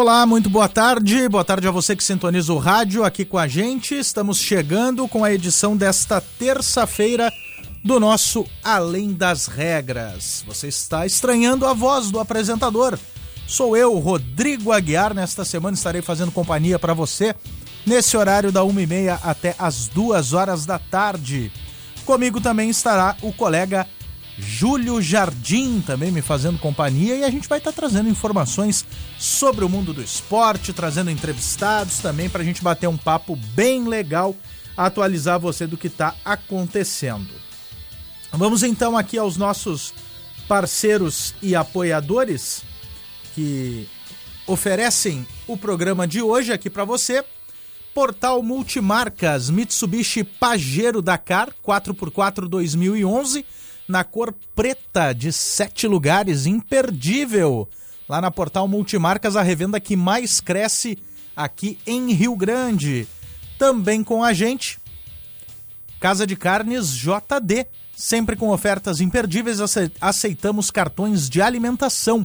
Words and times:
Olá, 0.00 0.24
muito 0.24 0.48
boa 0.48 0.68
tarde. 0.68 1.28
Boa 1.28 1.44
tarde 1.44 1.66
a 1.66 1.72
você 1.72 1.96
que 1.96 2.04
sintoniza 2.04 2.52
o 2.52 2.58
rádio 2.58 3.02
aqui 3.02 3.24
com 3.24 3.36
a 3.36 3.48
gente. 3.48 3.96
Estamos 3.96 4.38
chegando 4.38 5.08
com 5.08 5.24
a 5.24 5.32
edição 5.32 5.76
desta 5.76 6.20
terça-feira 6.20 7.32
do 7.84 7.98
nosso 7.98 8.46
Além 8.62 9.12
das 9.12 9.48
Regras. 9.48 10.44
Você 10.46 10.68
está 10.68 11.04
estranhando 11.04 11.66
a 11.66 11.72
voz 11.72 12.12
do 12.12 12.20
apresentador. 12.20 12.96
Sou 13.44 13.76
eu, 13.76 13.98
Rodrigo 13.98 14.70
Aguiar. 14.70 15.12
Nesta 15.12 15.44
semana 15.44 15.74
estarei 15.74 16.00
fazendo 16.00 16.30
companhia 16.30 16.78
para 16.78 16.94
você 16.94 17.34
nesse 17.84 18.16
horário 18.16 18.52
da 18.52 18.60
1h30 18.60 19.18
até 19.20 19.56
as 19.58 19.88
2 19.88 20.32
horas 20.32 20.64
da 20.64 20.78
tarde. 20.78 21.50
Comigo 22.04 22.40
também 22.40 22.70
estará 22.70 23.16
o 23.20 23.32
colega 23.32 23.84
Júlio 24.38 25.02
Jardim 25.02 25.80
também 25.80 26.12
me 26.12 26.22
fazendo 26.22 26.58
companhia 26.58 27.16
e 27.16 27.24
a 27.24 27.30
gente 27.30 27.48
vai 27.48 27.58
estar 27.58 27.72
tá 27.72 27.76
trazendo 27.76 28.08
informações 28.08 28.84
sobre 29.18 29.64
o 29.64 29.68
mundo 29.68 29.92
do 29.92 30.00
esporte, 30.00 30.72
trazendo 30.72 31.10
entrevistados 31.10 31.98
também 31.98 32.28
para 32.30 32.42
a 32.42 32.44
gente 32.44 32.62
bater 32.62 32.86
um 32.86 32.96
papo 32.96 33.34
bem 33.54 33.88
legal, 33.88 34.36
atualizar 34.76 35.40
você 35.40 35.66
do 35.66 35.76
que 35.76 35.88
está 35.88 36.14
acontecendo. 36.24 37.28
Vamos 38.30 38.62
então 38.62 38.96
aqui 38.96 39.18
aos 39.18 39.36
nossos 39.36 39.92
parceiros 40.46 41.34
e 41.42 41.56
apoiadores 41.56 42.62
que 43.34 43.88
oferecem 44.46 45.26
o 45.48 45.56
programa 45.56 46.06
de 46.06 46.22
hoje 46.22 46.52
aqui 46.52 46.70
para 46.70 46.84
você. 46.84 47.24
Portal 47.92 48.40
Multimarcas 48.42 49.50
Mitsubishi 49.50 50.22
Pajero 50.22 51.02
Dakar 51.02 51.52
4x4 51.66 52.46
2011 52.46 53.44
na 53.88 54.04
cor 54.04 54.32
preta 54.54 55.12
de 55.12 55.32
sete 55.32 55.88
lugares, 55.88 56.46
imperdível. 56.46 57.68
Lá 58.08 58.20
na 58.20 58.30
Portal 58.30 58.68
Multimarcas, 58.68 59.34
a 59.34 59.42
revenda 59.42 59.80
que 59.80 59.96
mais 59.96 60.40
cresce 60.40 60.96
aqui 61.34 61.76
em 61.86 62.12
Rio 62.12 62.36
Grande. 62.36 63.08
Também 63.58 64.04
com 64.04 64.22
a 64.22 64.32
gente, 64.32 64.78
Casa 65.98 66.24
de 66.26 66.36
Carnes 66.36 66.96
JD, 66.96 67.66
sempre 67.96 68.36
com 68.36 68.50
ofertas 68.50 69.00
imperdíveis, 69.00 69.58
aceitamos 70.00 70.70
cartões 70.70 71.28
de 71.28 71.42
alimentação. 71.42 72.24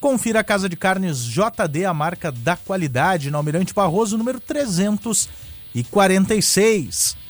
Confira 0.00 0.40
a 0.40 0.44
Casa 0.44 0.68
de 0.68 0.76
Carnes 0.76 1.24
JD, 1.24 1.86
a 1.86 1.94
marca 1.94 2.30
da 2.30 2.54
qualidade, 2.56 3.30
na 3.30 3.38
Almirante 3.38 3.72
Barroso, 3.72 4.18
número 4.18 4.38
346. 4.40 7.23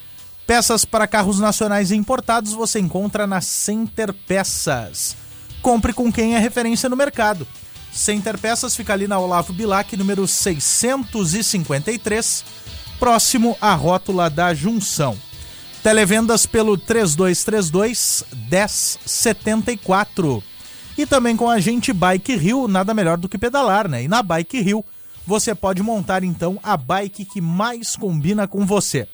Peças 0.45 0.85
para 0.85 1.07
carros 1.07 1.39
nacionais 1.39 1.89
e 1.89 1.95
importados 1.95 2.53
você 2.53 2.79
encontra 2.79 3.25
na 3.25 3.41
Center 3.41 4.13
Peças. 4.13 5.17
Compre 5.61 5.91
com 5.91 6.11
quem 6.11 6.35
é 6.35 6.39
referência 6.39 6.87
no 6.87 6.95
mercado. 6.95 7.47
Center 7.91 8.37
Peças 8.37 8.75
fica 8.75 8.93
ali 8.93 9.07
na 9.07 9.17
Olavo 9.17 9.53
Bilac, 9.53 9.97
número 9.97 10.27
653, 10.27 12.45
próximo 12.99 13.57
à 13.59 13.73
rótula 13.73 14.29
da 14.29 14.53
Junção. 14.53 15.17
Televendas 15.81 16.45
pelo 16.45 16.77
3232 16.77 18.23
1074. 18.51 20.43
E 20.97 21.05
também 21.05 21.35
com 21.35 21.49
a 21.49 21.59
gente 21.59 21.91
Bike 21.91 22.35
Rio, 22.35 22.67
nada 22.67 22.93
melhor 22.93 23.17
do 23.17 23.27
que 23.27 23.37
pedalar, 23.37 23.87
né? 23.87 24.03
E 24.03 24.07
na 24.07 24.21
Bike 24.21 24.61
Rio 24.61 24.85
você 25.25 25.55
pode 25.55 25.81
montar 25.81 26.23
então 26.23 26.59
a 26.61 26.77
bike 26.77 27.25
que 27.25 27.41
mais 27.41 27.95
combina 27.95 28.47
com 28.47 28.65
você. 28.65 29.07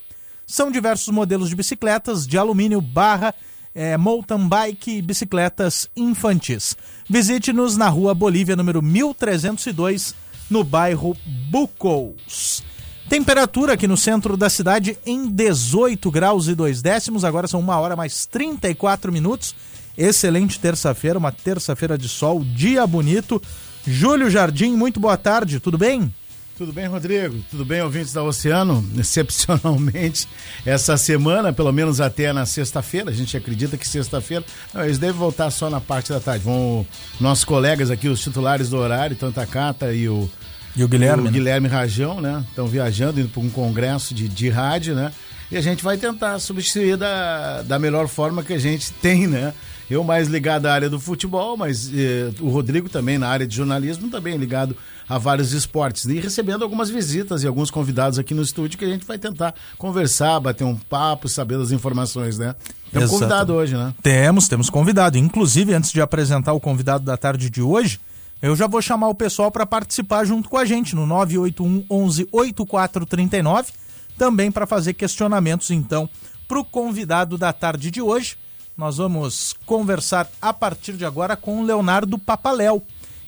São 0.52 0.70
diversos 0.70 1.08
modelos 1.14 1.48
de 1.48 1.56
bicicletas 1.56 2.28
de 2.28 2.38
alumínio 2.38 2.82
barra 2.82 3.34
é, 3.74 3.96
mountain 3.96 4.50
bike 4.50 4.98
e 4.98 5.02
bicicletas 5.02 5.90
infantis. 5.96 6.76
Visite-nos 7.10 7.78
na 7.78 7.88
rua 7.88 8.14
Bolívia, 8.14 8.54
número 8.54 8.82
1302, 8.82 10.14
no 10.50 10.62
bairro 10.62 11.16
Bucous. 11.50 12.66
Temperatura 13.08 13.76
aqui 13.76 13.88
no 13.88 13.96
centro 13.96 14.36
da 14.36 14.50
cidade 14.50 14.98
em 15.06 15.30
18 15.30 16.12
graus 16.12 16.50
e 16.50 16.54
2 16.54 16.82
décimos, 16.82 17.24
agora 17.24 17.48
são 17.48 17.62
uma 17.62 17.80
hora 17.80 17.96
mais 17.96 18.26
34 18.26 19.10
minutos. 19.10 19.56
Excelente 19.98 20.60
terça-feira, 20.60 21.18
uma 21.18 21.32
terça-feira 21.32 21.98
de 21.98 22.10
sol, 22.10 22.44
dia 22.44 22.86
bonito. 22.86 23.42
Júlio 23.88 24.30
Jardim, 24.30 24.76
muito 24.76 25.00
boa 25.00 25.16
tarde, 25.16 25.62
tudo 25.62 25.78
bem? 25.78 26.14
Tudo 26.62 26.74
bem, 26.74 26.86
Rodrigo? 26.86 27.44
Tudo 27.50 27.66
bem, 27.66 27.82
ouvintes 27.82 28.14
da 28.14 28.22
Oceano? 28.22 28.88
Excepcionalmente, 28.96 30.28
essa 30.64 30.96
semana, 30.96 31.52
pelo 31.52 31.72
menos 31.72 32.00
até 32.00 32.32
na 32.32 32.46
sexta-feira, 32.46 33.10
a 33.10 33.14
gente 33.14 33.36
acredita 33.36 33.76
que 33.78 33.88
sexta-feira. 33.90 34.46
eles 34.76 35.00
devem 35.00 35.16
voltar 35.16 35.50
só 35.50 35.72
na 35.72 35.82
parte 35.82 36.12
da 36.12 36.20
tarde. 36.20 36.44
Vão 36.44 36.86
nossos 37.20 37.44
colegas 37.44 37.90
aqui, 37.90 38.08
os 38.08 38.22
titulares 38.22 38.70
do 38.70 38.78
horário, 38.78 39.16
tanto 39.16 39.40
a 39.40 39.46
Cata 39.48 39.92
e 39.92 40.08
o, 40.08 40.30
e 40.76 40.84
o 40.84 40.88
Guilherme, 40.88 41.24
o 41.24 41.26
né? 41.26 41.32
Guilherme 41.32 41.68
Rajão, 41.68 42.22
né? 42.22 42.46
Estão 42.48 42.68
viajando, 42.68 43.20
indo 43.20 43.30
para 43.30 43.42
um 43.42 43.50
congresso 43.50 44.14
de, 44.14 44.28
de 44.28 44.48
rádio, 44.48 44.94
né? 44.94 45.12
E 45.50 45.58
a 45.58 45.62
gente 45.62 45.84
vai 45.84 45.98
tentar 45.98 46.38
substituir 46.38 46.96
da, 46.96 47.64
da 47.64 47.80
melhor 47.80 48.08
forma 48.08 48.44
que 48.44 48.54
a 48.54 48.60
gente 48.60 48.92
tem, 48.94 49.26
né? 49.26 49.52
Eu 49.92 50.06
mais 50.06 50.30
ligado 50.30 50.68
à 50.68 50.74
área 50.74 50.90
do 50.90 50.98
futebol, 50.98 51.58
mas 51.58 51.92
eh, 51.94 52.32
o 52.40 52.48
Rodrigo 52.48 52.88
também 52.88 53.18
na 53.18 53.28
área 53.28 53.46
de 53.46 53.54
jornalismo, 53.54 54.10
também 54.10 54.38
ligado 54.38 54.74
a 55.08 55.18
vários 55.18 55.52
esportes. 55.52 56.06
E 56.06 56.18
recebendo 56.18 56.64
algumas 56.64 56.90
visitas 56.90 57.44
e 57.44 57.48
alguns 57.48 57.70
convidados 57.70 58.18
aqui 58.18 58.34
no 58.34 58.42
estúdio 58.42 58.80
que 58.80 58.86
a 58.86 58.88
gente 58.88 59.06
vai 59.06 59.18
tentar 59.18 59.54
conversar, 59.78 60.40
bater 60.40 60.64
um 60.64 60.78
papo, 60.78 61.28
saber 61.28 61.58
das 61.58 61.72
informações, 61.74 62.38
né? 62.38 62.56
Temos 62.90 63.10
Exato. 63.10 63.20
convidado 63.20 63.54
hoje, 63.54 63.76
né? 63.76 63.94
Temos, 64.02 64.48
temos 64.48 64.70
convidado. 64.70 65.18
Inclusive, 65.18 65.74
antes 65.74 65.92
de 65.92 66.00
apresentar 66.00 66.54
o 66.54 66.60
convidado 66.62 67.04
da 67.04 67.18
tarde 67.18 67.50
de 67.50 67.62
hoje, 67.62 68.00
eu 68.42 68.56
já 68.56 68.68
vou 68.68 68.82
chamar 68.82 69.10
o 69.10 69.16
pessoal 69.16 69.52
para 69.52 69.66
participar 69.66 70.24
junto 70.24 70.48
com 70.48 70.58
a 70.58 70.64
gente 70.64 70.96
no 70.96 71.06
981 71.06 71.86
11 71.90 72.30
8439, 72.32 73.74
também 74.18 74.50
para 74.50 74.66
fazer 74.66 74.94
questionamentos 74.94 75.70
então 75.70 76.10
para 76.48 76.60
o 76.60 76.64
convidado 76.64 77.38
da 77.38 77.52
tarde 77.52 77.92
de 77.92 78.02
hoje. 78.02 78.38
Nós 78.82 78.98
vamos 78.98 79.54
conversar 79.64 80.28
a 80.42 80.52
partir 80.52 80.94
de 80.94 81.06
agora 81.06 81.36
com 81.36 81.60
o 81.60 81.64
Leonardo 81.64 82.18
Papaléu. 82.18 82.82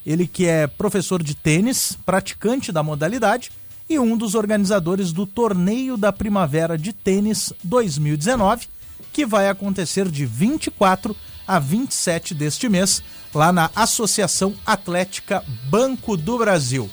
Ele 0.03 0.25
que 0.25 0.47
é 0.47 0.65
professor 0.65 1.21
de 1.21 1.35
tênis, 1.35 1.95
praticante 2.03 2.71
da 2.71 2.81
modalidade 2.81 3.51
e 3.87 3.99
um 3.99 4.17
dos 4.17 4.33
organizadores 4.33 5.11
do 5.11 5.27
Torneio 5.27 5.95
da 5.95 6.11
Primavera 6.11 6.75
de 6.75 6.91
Tênis 6.91 7.53
2019, 7.63 8.67
que 9.13 9.27
vai 9.27 9.47
acontecer 9.47 10.09
de 10.09 10.25
24 10.25 11.15
a 11.45 11.59
27 11.59 12.33
deste 12.33 12.67
mês, 12.67 13.03
lá 13.31 13.53
na 13.53 13.69
Associação 13.75 14.55
Atlética 14.65 15.43
Banco 15.69 16.17
do 16.17 16.39
Brasil. 16.39 16.89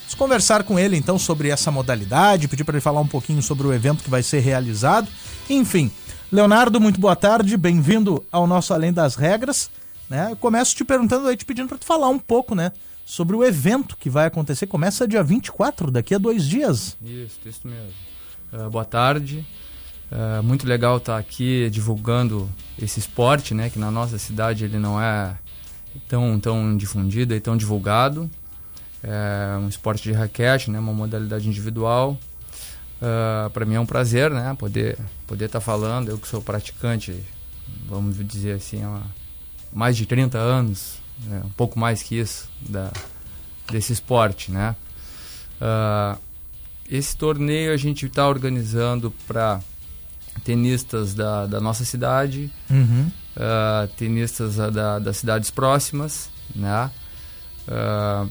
Vamos 0.00 0.14
conversar 0.14 0.62
com 0.64 0.78
ele 0.78 0.98
então 0.98 1.18
sobre 1.18 1.48
essa 1.48 1.70
modalidade, 1.70 2.48
pedir 2.48 2.64
para 2.64 2.74
ele 2.74 2.82
falar 2.82 3.00
um 3.00 3.08
pouquinho 3.08 3.42
sobre 3.42 3.66
o 3.66 3.72
evento 3.72 4.04
que 4.04 4.10
vai 4.10 4.22
ser 4.22 4.40
realizado. 4.40 5.08
Enfim, 5.48 5.90
Leonardo, 6.32 6.80
muito 6.80 7.00
boa 7.00 7.14
tarde, 7.14 7.56
bem-vindo 7.56 8.24
ao 8.32 8.46
nosso 8.46 8.72
Além 8.74 8.92
das 8.92 9.14
Regras. 9.14 9.70
Né? 10.08 10.28
Eu 10.32 10.36
começo 10.36 10.74
te 10.74 10.84
perguntando 10.84 11.28
aí, 11.28 11.36
te 11.36 11.44
pedindo 11.44 11.68
para 11.68 11.78
tu 11.78 11.84
falar 11.84 12.08
um 12.08 12.18
pouco, 12.18 12.54
né? 12.54 12.72
Sobre 13.04 13.36
o 13.36 13.44
evento 13.44 13.96
que 13.96 14.08
vai 14.08 14.26
acontecer. 14.26 14.66
Começa 14.66 15.06
dia 15.06 15.22
24, 15.22 15.90
daqui 15.90 16.14
a 16.14 16.18
dois 16.18 16.44
dias. 16.44 16.96
Isso, 17.02 17.38
isso 17.44 17.60
mesmo. 17.68 17.92
Uh, 18.52 18.70
boa 18.70 18.84
tarde. 18.84 19.46
Uh, 20.10 20.42
muito 20.42 20.66
legal 20.66 20.96
estar 20.96 21.14
tá 21.14 21.18
aqui 21.18 21.68
divulgando 21.70 22.50
esse 22.80 22.98
esporte, 22.98 23.54
né? 23.54 23.70
Que 23.70 23.78
na 23.78 23.90
nossa 23.90 24.18
cidade 24.18 24.64
ele 24.64 24.78
não 24.78 25.00
é 25.00 25.36
tão, 26.08 26.40
tão 26.40 26.76
difundido 26.76 27.34
e 27.34 27.40
tão 27.40 27.56
divulgado. 27.56 28.30
É 29.02 29.58
um 29.58 29.68
esporte 29.68 30.02
de 30.02 30.12
raquete, 30.12 30.70
né? 30.70 30.78
Uma 30.78 30.92
modalidade 30.92 31.46
individual. 31.46 32.18
Uh, 33.04 33.50
para 33.50 33.66
mim 33.66 33.74
é 33.74 33.80
um 33.80 33.84
prazer, 33.84 34.30
né? 34.30 34.56
Poder 34.58 34.96
poder 35.26 35.46
estar 35.46 35.60
tá 35.60 35.64
falando. 35.64 36.08
Eu 36.08 36.16
que 36.18 36.26
sou 36.26 36.40
praticante, 36.40 37.14
vamos 37.86 38.16
dizer 38.26 38.52
assim, 38.52 38.82
há 38.82 39.02
mais 39.70 39.94
de 39.96 40.06
30 40.06 40.38
anos, 40.38 41.00
né? 41.26 41.42
um 41.44 41.50
pouco 41.50 41.78
mais 41.78 42.02
que 42.02 42.18
isso, 42.18 42.48
da, 42.60 42.90
desse 43.70 43.92
esporte, 43.92 44.50
né? 44.50 44.74
Uh, 45.60 46.18
esse 46.90 47.14
torneio 47.16 47.72
a 47.74 47.76
gente 47.76 48.06
está 48.06 48.26
organizando 48.26 49.12
para 49.26 49.60
tenistas 50.42 51.12
da, 51.14 51.46
da 51.46 51.60
nossa 51.60 51.84
cidade, 51.84 52.50
Uhum. 52.70 53.10
uh, 53.36 53.88
tenistas 53.96 54.56
da, 54.56 54.98
das 54.98 55.18
cidades 55.18 55.50
próximas, 55.50 56.30
né? 56.54 56.90
Uh, 57.68 58.30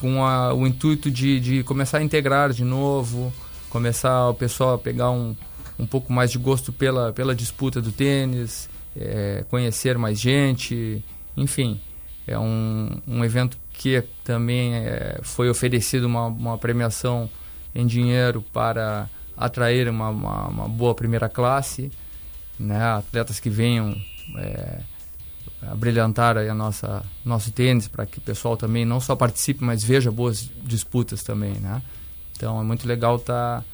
com 0.00 0.24
a, 0.24 0.54
o 0.54 0.66
intuito 0.66 1.10
de, 1.10 1.40
de 1.40 1.62
começar 1.64 1.98
a 1.98 2.02
integrar 2.02 2.52
de 2.52 2.64
novo, 2.64 3.32
começar 3.68 4.28
o 4.28 4.34
pessoal 4.34 4.74
a 4.74 4.78
pegar 4.78 5.10
um, 5.10 5.36
um 5.78 5.86
pouco 5.86 6.12
mais 6.12 6.30
de 6.30 6.38
gosto 6.38 6.72
pela, 6.72 7.12
pela 7.12 7.34
disputa 7.34 7.80
do 7.80 7.92
tênis, 7.92 8.68
é, 8.96 9.44
conhecer 9.48 9.96
mais 9.96 10.18
gente, 10.18 11.02
enfim. 11.36 11.80
É 12.26 12.38
um, 12.38 13.00
um 13.06 13.24
evento 13.24 13.56
que 13.72 14.02
também 14.24 14.74
é, 14.74 15.20
foi 15.22 15.48
oferecido 15.48 16.04
uma, 16.04 16.26
uma 16.26 16.58
premiação 16.58 17.30
em 17.74 17.86
dinheiro 17.86 18.44
para 18.52 19.08
atrair 19.36 19.88
uma, 19.88 20.10
uma, 20.10 20.48
uma 20.48 20.68
boa 20.68 20.94
primeira 20.94 21.28
classe, 21.28 21.90
né? 22.58 22.82
atletas 22.82 23.38
que 23.38 23.48
venham 23.48 23.96
é, 24.36 24.80
a 25.62 25.74
brilhantar 25.74 26.36
a 26.36 26.54
nossa 26.54 27.02
nosso 27.24 27.50
tênis 27.50 27.88
para 27.88 28.06
que 28.06 28.18
o 28.18 28.20
pessoal 28.20 28.56
também 28.56 28.84
não 28.84 29.00
só 29.00 29.16
participe 29.16 29.64
mas 29.64 29.82
veja 29.82 30.10
boas 30.10 30.50
disputas 30.62 31.22
também 31.22 31.54
né 31.54 31.82
então 32.38 32.60
é 32.60 32.64
muito 32.64 32.86
legal 32.86 33.16
estar 33.16 33.64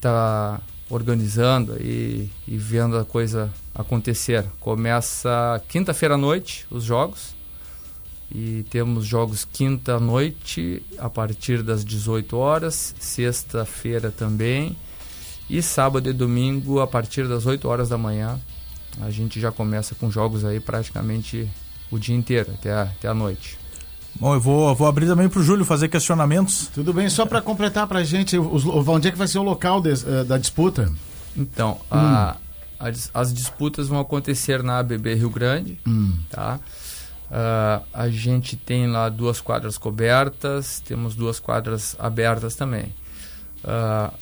tá, 0.00 0.58
tá 0.58 0.60
organizando 0.88 1.76
e, 1.80 2.30
e 2.48 2.56
vendo 2.56 2.96
a 2.96 3.04
coisa 3.04 3.52
acontecer 3.74 4.44
começa 4.58 5.62
quinta-feira 5.68 6.14
à 6.14 6.18
noite 6.18 6.66
os 6.70 6.82
jogos 6.82 7.34
e 8.34 8.64
temos 8.70 9.04
jogos 9.04 9.44
quinta 9.44 10.00
noite 10.00 10.82
a 10.98 11.10
partir 11.10 11.62
das 11.62 11.84
18 11.84 12.36
horas 12.36 12.94
sexta-feira 12.98 14.10
também 14.10 14.76
e 15.48 15.60
sábado 15.60 16.08
e 16.08 16.12
domingo 16.12 16.80
a 16.80 16.86
partir 16.86 17.28
das 17.28 17.44
8 17.44 17.68
horas 17.68 17.90
da 17.90 17.98
manhã 17.98 18.40
a 19.02 19.10
gente 19.10 19.38
já 19.38 19.52
começa 19.52 19.94
com 19.94 20.10
jogos 20.10 20.44
aí 20.44 20.58
praticamente 20.58 21.48
o 21.90 21.98
dia 21.98 22.14
inteiro, 22.14 22.52
até 22.52 22.72
a, 22.72 22.82
até 22.82 23.08
a 23.08 23.14
noite. 23.14 23.58
Bom, 24.18 24.34
eu 24.34 24.40
vou, 24.40 24.74
vou 24.74 24.86
abrir 24.86 25.06
também 25.06 25.28
para 25.28 25.40
o 25.40 25.42
Júlio 25.42 25.64
fazer 25.64 25.88
questionamentos. 25.88 26.68
Tudo 26.72 26.92
bem, 26.92 27.08
só 27.08 27.26
para 27.26 27.40
completar 27.40 27.86
para 27.86 28.00
a 28.00 28.04
gente, 28.04 28.38
os, 28.38 28.64
onde 28.64 29.08
é 29.08 29.10
que 29.10 29.18
vai 29.18 29.26
ser 29.26 29.38
o 29.38 29.42
local 29.42 29.80
de, 29.80 29.90
uh, 29.90 30.24
da 30.24 30.38
disputa? 30.38 30.92
Então, 31.36 31.80
hum. 31.90 31.96
a, 31.96 32.36
a, 32.78 32.90
as 33.12 33.34
disputas 33.34 33.88
vão 33.88 33.98
acontecer 33.98 34.62
na 34.62 34.78
ABB 34.78 35.14
Rio 35.14 35.30
Grande, 35.30 35.78
hum. 35.86 36.12
tá? 36.30 36.60
Uh, 37.26 37.84
a 37.92 38.08
gente 38.08 38.56
tem 38.56 38.86
lá 38.86 39.08
duas 39.08 39.40
quadras 39.40 39.76
cobertas, 39.76 40.80
temos 40.80 41.16
duas 41.16 41.40
quadras 41.40 41.96
abertas 41.98 42.54
também. 42.54 42.94
Uh, 43.64 44.14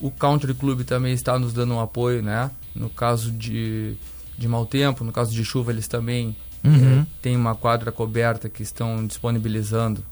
o 0.00 0.10
Country 0.10 0.54
Club 0.54 0.82
também 0.82 1.12
está 1.12 1.38
nos 1.38 1.52
dando 1.52 1.74
um 1.74 1.80
apoio, 1.80 2.22
né? 2.22 2.50
No 2.74 2.88
caso 2.88 3.32
de 3.32 3.96
de 4.40 4.48
mau 4.48 4.64
tempo, 4.64 5.04
no 5.04 5.12
caso 5.12 5.32
de 5.32 5.44
chuva 5.44 5.70
eles 5.70 5.86
também 5.86 6.34
uhum. 6.64 7.00
é, 7.00 7.06
têm 7.22 7.36
uma 7.36 7.54
quadra 7.54 7.90
coberta 7.90 8.48
que 8.48 8.62
estão 8.62 9.06
disponibilizando, 9.06 10.04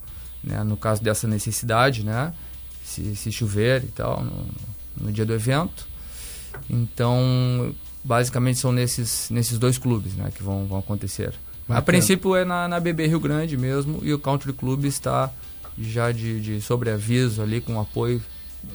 né, 0.42 0.62
no 0.64 0.76
caso 0.76 1.02
dessa 1.02 1.26
necessidade, 1.26 2.04
né, 2.04 2.32
se, 2.84 3.14
se 3.16 3.30
chover 3.30 3.84
e 3.84 3.88
tal, 3.88 4.22
no, 4.22 4.46
no, 4.96 5.12
dia 5.12 5.24
do 5.24 5.34
evento. 5.34 5.86
Então, 6.68 7.74
basicamente 8.02 8.58
são 8.58 8.72
nesses, 8.72 9.30
nesses 9.30 9.58
dois 9.58 9.78
clubes 9.78 10.14
né, 10.14 10.30
que 10.34 10.42
vão, 10.42 10.66
vão 10.66 10.78
acontecer. 10.78 11.34
Bacana. 11.62 11.78
A 11.78 11.82
princípio 11.82 12.34
é 12.34 12.44
na, 12.44 12.66
na 12.66 12.80
BB 12.80 13.06
Rio 13.06 13.20
Grande 13.20 13.56
mesmo 13.56 14.00
e 14.02 14.12
o 14.12 14.18
Country 14.18 14.52
Club 14.52 14.84
está 14.86 15.30
já 15.78 16.10
de, 16.10 16.40
de 16.40 16.60
sobreaviso 16.60 17.42
ali 17.42 17.60
com 17.60 17.78
apoio 17.78 18.22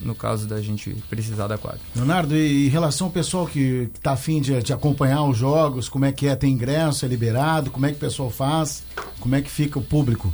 no 0.02 0.16
caso 0.16 0.48
da 0.48 0.62
gente 0.62 0.92
precisar 1.10 1.48
da 1.48 1.58
quadra. 1.58 1.80
Leonardo, 1.96 2.36
e 2.36 2.68
em 2.68 2.70
relação 2.70 3.08
ao 3.08 3.14
pessoal 3.14 3.46
que 3.46 3.90
está 3.94 4.14
afim 4.14 4.42
de, 4.42 4.62
de, 4.62 4.74
acompanhar 4.74 5.24
os 5.24 5.38
jogos, 5.38 5.90
como 5.90 6.06
é 6.06 6.12
que 6.12 6.28
é? 6.28 6.36
Tem 6.36 6.52
ingresso, 6.52 7.06
é 7.06 7.08
liberado? 7.08 7.72
Como 7.72 7.86
é 7.86 7.90
que 7.90 7.98
o 7.98 8.00
pessoal 8.00 8.30
faz? 8.30 8.84
Como 9.20 9.36
é 9.36 9.42
que 9.42 9.50
fica 9.50 9.80
o 9.80 9.82
público? 9.82 10.34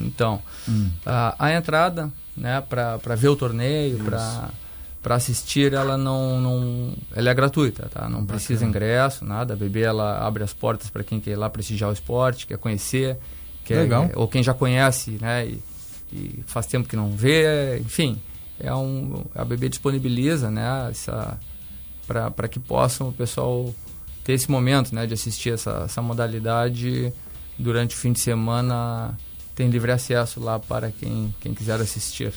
Então, 0.00 0.42
hum. 0.68 0.90
a, 1.04 1.46
a, 1.46 1.52
entrada 1.54 2.10
né, 2.36 2.60
para 2.60 3.14
ver 3.16 3.28
o 3.28 3.36
torneio, 3.36 3.98
para 4.04 5.14
assistir, 5.14 5.72
ela 5.72 5.96
não, 5.96 6.40
não 6.40 6.92
ela 7.14 7.30
é 7.30 7.34
gratuita, 7.34 7.88
tá? 7.88 8.02
Não 8.02 8.20
Bacana. 8.20 8.26
precisa 8.26 8.64
ingresso, 8.64 9.24
nada. 9.24 9.54
A 9.54 9.56
BB 9.56 9.82
ela 9.82 10.26
abre 10.26 10.42
as 10.42 10.52
portas 10.52 10.90
para 10.90 11.02
quem 11.02 11.20
quer 11.20 11.30
ir 11.30 11.36
lá 11.36 11.48
prestigiar 11.48 11.88
o 11.88 11.92
esporte, 11.92 12.46
quer 12.46 12.58
conhecer, 12.58 13.16
quer, 13.64 13.82
Legal. 13.82 14.10
ou 14.14 14.28
quem 14.28 14.42
já 14.42 14.52
conhece, 14.52 15.12
né? 15.20 15.46
E, 15.46 15.62
e 16.12 16.44
faz 16.46 16.66
tempo 16.66 16.88
que 16.88 16.96
não 16.96 17.10
vê, 17.10 17.78
enfim 17.78 18.20
é 18.58 18.74
um, 18.74 19.24
a 19.34 19.44
BB 19.44 19.68
disponibiliza 19.68 20.50
né, 20.50 20.88
essa 20.90 21.38
para 22.06 22.46
que 22.48 22.60
possam 22.60 23.08
o 23.08 23.12
pessoal 23.12 23.74
ter 24.22 24.34
esse 24.34 24.50
momento 24.50 24.94
né, 24.94 25.06
de 25.06 25.14
assistir 25.14 25.54
essa, 25.54 25.82
essa 25.84 26.00
modalidade 26.00 27.12
durante 27.58 27.96
o 27.96 27.98
fim 27.98 28.12
de 28.12 28.20
semana 28.20 29.16
tem 29.54 29.68
livre 29.68 29.90
acesso 29.90 30.38
lá 30.38 30.58
para 30.58 30.92
quem, 30.92 31.34
quem 31.40 31.54
quiser 31.54 31.80
assistir. 31.80 32.32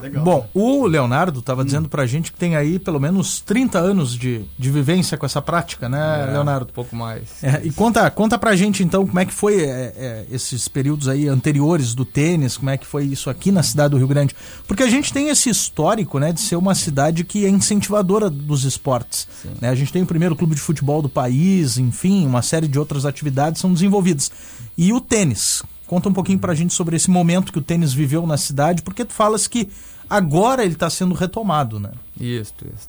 Legal, 0.00 0.24
Bom, 0.24 0.48
o 0.54 0.86
Leonardo 0.86 1.40
estava 1.40 1.62
hum. 1.62 1.64
dizendo 1.64 1.88
para 1.88 2.02
a 2.02 2.06
gente 2.06 2.32
que 2.32 2.38
tem 2.38 2.56
aí 2.56 2.78
pelo 2.78 2.98
menos 3.00 3.40
30 3.40 3.78
anos 3.78 4.14
de, 4.14 4.44
de 4.58 4.70
vivência 4.70 5.16
com 5.16 5.26
essa 5.26 5.42
prática, 5.42 5.88
né, 5.88 6.26
é, 6.28 6.32
Leonardo? 6.32 6.70
Um 6.70 6.74
pouco 6.74 6.96
mais. 6.96 7.42
É, 7.42 7.60
e 7.64 7.72
conta, 7.72 8.10
conta 8.10 8.38
para 8.38 8.50
a 8.50 8.56
gente 8.56 8.82
então 8.82 9.06
como 9.06 9.18
é 9.18 9.24
que 9.24 9.32
foi 9.32 9.62
é, 9.62 9.94
é, 9.96 10.26
esses 10.30 10.68
períodos 10.68 11.08
aí 11.08 11.28
anteriores 11.28 11.94
do 11.94 12.04
tênis, 12.04 12.56
como 12.56 12.70
é 12.70 12.76
que 12.76 12.86
foi 12.86 13.04
isso 13.04 13.28
aqui 13.30 13.50
na 13.50 13.62
cidade 13.62 13.90
do 13.90 13.98
Rio 13.98 14.08
Grande? 14.08 14.34
Porque 14.66 14.82
a 14.82 14.90
gente 14.90 15.12
tem 15.12 15.28
esse 15.28 15.50
histórico 15.50 16.18
né, 16.18 16.32
de 16.32 16.40
ser 16.40 16.56
uma 16.56 16.74
cidade 16.74 17.24
que 17.24 17.44
é 17.44 17.48
incentivadora 17.48 18.30
dos 18.30 18.64
esportes. 18.64 19.28
Né? 19.60 19.68
A 19.68 19.74
gente 19.74 19.92
tem 19.92 20.02
o 20.02 20.06
primeiro 20.06 20.36
clube 20.36 20.54
de 20.54 20.60
futebol 20.60 21.02
do 21.02 21.08
país, 21.08 21.78
enfim, 21.78 22.26
uma 22.26 22.42
série 22.42 22.68
de 22.68 22.78
outras 22.78 23.04
atividades 23.04 23.60
são 23.60 23.72
desenvolvidas. 23.72 24.30
E 24.76 24.92
o 24.92 25.00
tênis, 25.00 25.62
Conta 25.88 26.10
um 26.10 26.12
pouquinho 26.12 26.38
pra 26.38 26.54
gente 26.54 26.74
sobre 26.74 26.96
esse 26.96 27.10
momento 27.10 27.50
que 27.50 27.58
o 27.58 27.62
tênis 27.62 27.94
viveu 27.94 28.26
na 28.26 28.36
cidade, 28.36 28.82
porque 28.82 29.06
tu 29.06 29.14
falas 29.14 29.46
que 29.46 29.70
agora 30.08 30.62
ele 30.62 30.74
está 30.74 30.90
sendo 30.90 31.14
retomado, 31.14 31.80
né? 31.80 31.92
Isso, 32.20 32.52
isso. 32.62 32.88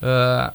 Uh, 0.00 0.54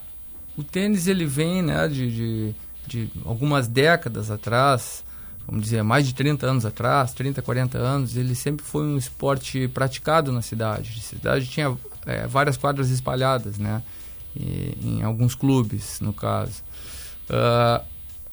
o 0.56 0.64
tênis 0.64 1.06
ele 1.06 1.26
vem 1.26 1.60
né, 1.60 1.86
de, 1.86 2.10
de, 2.10 2.54
de, 2.86 3.10
algumas 3.26 3.68
décadas 3.68 4.30
atrás, 4.30 5.04
vamos 5.46 5.64
dizer, 5.64 5.82
mais 5.82 6.06
de 6.06 6.14
30 6.14 6.46
anos 6.46 6.64
atrás, 6.64 7.12
30, 7.12 7.42
40 7.42 7.76
anos, 7.76 8.16
ele 8.16 8.34
sempre 8.34 8.64
foi 8.64 8.82
um 8.82 8.96
esporte 8.96 9.68
praticado 9.68 10.32
na 10.32 10.40
cidade. 10.40 10.94
A 10.98 11.02
cidade 11.02 11.46
tinha 11.46 11.76
é, 12.06 12.26
várias 12.26 12.56
quadras 12.56 12.88
espalhadas, 12.88 13.58
né? 13.58 13.82
E, 14.34 14.78
em 14.82 15.02
alguns 15.02 15.34
clubes, 15.34 16.00
no 16.00 16.14
caso. 16.14 16.62
Uh, 17.28 17.84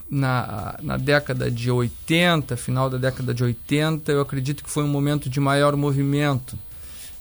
na, 0.10 0.78
na 0.82 0.98
década 0.98 1.50
de 1.50 1.72
80, 1.72 2.56
final 2.56 2.90
da 2.90 2.98
década 2.98 3.34
de 3.34 3.44
80, 3.44 4.12
eu 4.12 4.22
acredito 4.22 4.64
que 4.64 4.70
foi 4.70 4.84
um 4.84 4.88
momento 4.88 5.30
de 5.30 5.40
maior 5.40 5.76
movimento. 5.76 6.58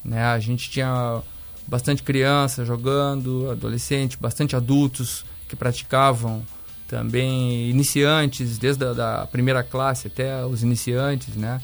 Né? 0.03 0.23
A 0.23 0.39
gente 0.39 0.69
tinha 0.69 1.21
bastante 1.67 2.03
criança 2.03 2.65
jogando, 2.65 3.49
adolescente, 3.49 4.17
bastante 4.17 4.55
adultos 4.55 5.25
que 5.47 5.55
praticavam 5.55 6.43
também 6.87 7.69
iniciantes, 7.69 8.57
desde 8.57 8.85
a 8.85 8.93
da 8.93 9.27
primeira 9.27 9.63
classe 9.63 10.07
até 10.07 10.45
os 10.45 10.61
iniciantes, 10.61 11.35
né? 11.35 11.59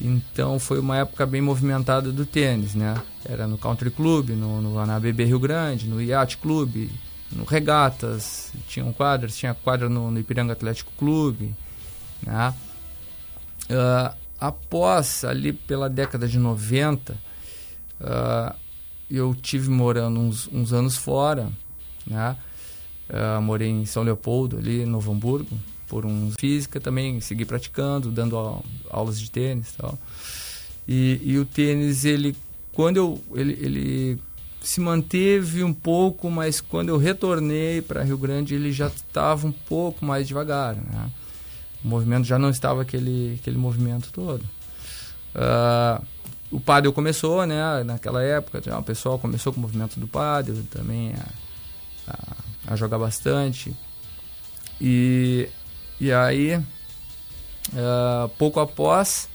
Então 0.00 0.58
foi 0.58 0.78
uma 0.78 0.98
época 0.98 1.24
bem 1.24 1.40
movimentada 1.40 2.10
do 2.10 2.26
tênis, 2.26 2.74
né? 2.74 3.00
Era 3.24 3.46
no 3.46 3.56
Country 3.56 3.90
Club, 3.90 4.30
no, 4.30 4.60
no, 4.60 4.86
na 4.86 4.98
BB 4.98 5.24
Rio 5.24 5.38
Grande, 5.38 5.86
no 5.86 6.02
Yacht 6.02 6.38
Club, 6.38 6.88
no 7.32 7.44
Regatas, 7.44 8.52
tinham 8.68 8.92
quadras, 8.92 9.36
tinha 9.36 9.54
quadra 9.54 9.88
no, 9.88 10.10
no 10.10 10.18
Ipiranga 10.18 10.52
Atlético 10.52 10.92
Clube, 10.96 11.54
né? 12.22 12.54
Uh, 13.64 14.16
após, 14.38 15.24
ali 15.24 15.52
pela 15.52 15.88
década 15.88 16.28
de 16.28 16.38
90, 16.38 17.12
uh, 17.12 17.16
ah, 18.00 18.56
eu 19.10 19.34
tive 19.34 19.70
morando 19.70 20.20
uns, 20.20 20.48
uns 20.52 20.72
anos 20.72 20.96
fora, 20.96 21.50
né? 22.06 22.36
Uh, 23.08 23.40
morei 23.40 23.68
em 23.68 23.86
São 23.86 24.02
Leopoldo, 24.02 24.58
ali 24.58 24.82
em 24.82 24.86
Novo 24.86 25.12
Hamburgo, 25.12 25.56
por 25.88 26.04
um 26.04 26.32
física 26.32 26.80
também, 26.80 27.20
segui 27.20 27.44
praticando, 27.44 28.10
dando 28.10 28.62
aulas 28.90 29.20
de 29.20 29.30
tênis 29.30 29.70
e 29.70 29.76
tal. 29.76 29.98
E, 30.88 31.20
e 31.24 31.38
o 31.38 31.44
tênis, 31.44 32.04
ele, 32.04 32.36
quando 32.72 32.96
eu, 32.96 33.24
ele, 33.34 33.52
ele 33.60 34.18
se 34.68 34.80
manteve 34.80 35.62
um 35.62 35.72
pouco, 35.72 36.28
mas 36.28 36.60
quando 36.60 36.88
eu 36.88 36.98
retornei 36.98 37.80
para 37.80 38.02
Rio 38.02 38.18
Grande 38.18 38.56
ele 38.56 38.72
já 38.72 38.88
estava 38.88 39.46
um 39.46 39.52
pouco 39.52 40.04
mais 40.04 40.26
devagar. 40.26 40.74
Né? 40.74 41.10
O 41.84 41.88
movimento 41.88 42.24
já 42.24 42.36
não 42.36 42.50
estava 42.50 42.82
aquele, 42.82 43.38
aquele 43.40 43.56
movimento 43.56 44.10
todo. 44.12 44.42
Uh, 45.34 46.04
o 46.50 46.58
pádel 46.58 46.92
começou, 46.92 47.46
né? 47.46 47.84
Naquela 47.84 48.22
época, 48.22 48.60
já 48.60 48.76
o 48.76 48.82
pessoal 48.82 49.20
começou 49.20 49.52
com 49.52 49.58
o 49.58 49.62
movimento 49.62 50.00
do 50.00 50.08
pádel 50.08 50.56
também 50.68 51.14
a, 51.14 52.12
a, 52.12 52.72
a 52.72 52.76
jogar 52.76 52.98
bastante. 52.98 53.72
E, 54.80 55.48
e 56.00 56.12
aí, 56.12 56.56
uh, 56.56 58.28
pouco 58.36 58.58
após, 58.58 59.28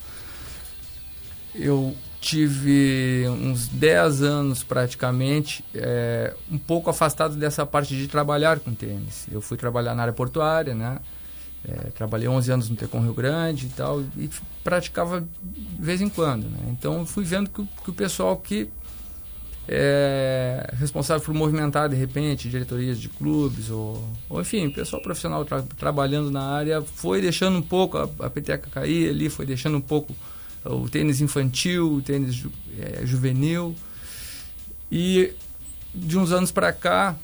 eu 1.54 1.96
tive 2.22 3.26
uns 3.28 3.66
10 3.66 4.22
anos 4.22 4.62
praticamente 4.62 5.64
é, 5.74 6.32
um 6.50 6.56
pouco 6.56 6.88
afastado 6.88 7.34
dessa 7.34 7.66
parte 7.66 7.96
de 7.96 8.06
trabalhar 8.06 8.60
com 8.60 8.72
tênis. 8.72 9.26
Eu 9.30 9.40
fui 9.40 9.56
trabalhar 9.56 9.92
na 9.96 10.02
área 10.02 10.14
portuária, 10.14 10.72
né? 10.72 11.00
É, 11.68 11.90
trabalhei 11.90 12.28
11 12.28 12.52
anos 12.52 12.70
no 12.70 12.76
Tecom 12.76 13.00
Rio 13.00 13.12
Grande 13.12 13.66
e 13.66 13.70
tal, 13.70 14.02
e 14.16 14.30
praticava 14.62 15.20
de 15.42 15.82
vez 15.82 16.00
em 16.00 16.08
quando. 16.08 16.44
Né? 16.44 16.58
Então 16.70 17.04
fui 17.04 17.24
vendo 17.24 17.50
que, 17.50 17.66
que 17.84 17.90
o 17.90 17.92
pessoal 17.92 18.36
que 18.36 18.68
é 19.68 20.74
responsável 20.78 21.24
por 21.24 21.34
movimentar 21.34 21.88
de 21.88 21.96
repente 21.96 22.48
diretorias 22.48 22.98
de 22.98 23.08
clubes 23.08 23.70
ou, 23.70 24.02
ou 24.28 24.40
enfim, 24.40 24.70
pessoal 24.70 25.00
profissional 25.02 25.44
tra 25.44 25.62
trabalhando 25.76 26.30
na 26.32 26.42
área 26.42 26.82
foi 26.82 27.20
deixando 27.20 27.58
um 27.58 27.62
pouco 27.62 27.96
a, 27.96 28.08
a 28.20 28.30
peteca 28.30 28.68
cair 28.70 29.10
ali, 29.10 29.28
foi 29.28 29.46
deixando 29.46 29.76
um 29.76 29.80
pouco 29.80 30.14
o 30.64 30.88
tênis 30.88 31.20
infantil, 31.20 31.94
o 31.94 32.02
tênis 32.02 32.34
ju, 32.34 32.50
é, 32.78 33.04
juvenil. 33.04 33.74
E 34.90 35.32
de 35.94 36.18
uns 36.18 36.32
anos 36.32 36.50
para 36.50 36.72
cá, 36.72 37.16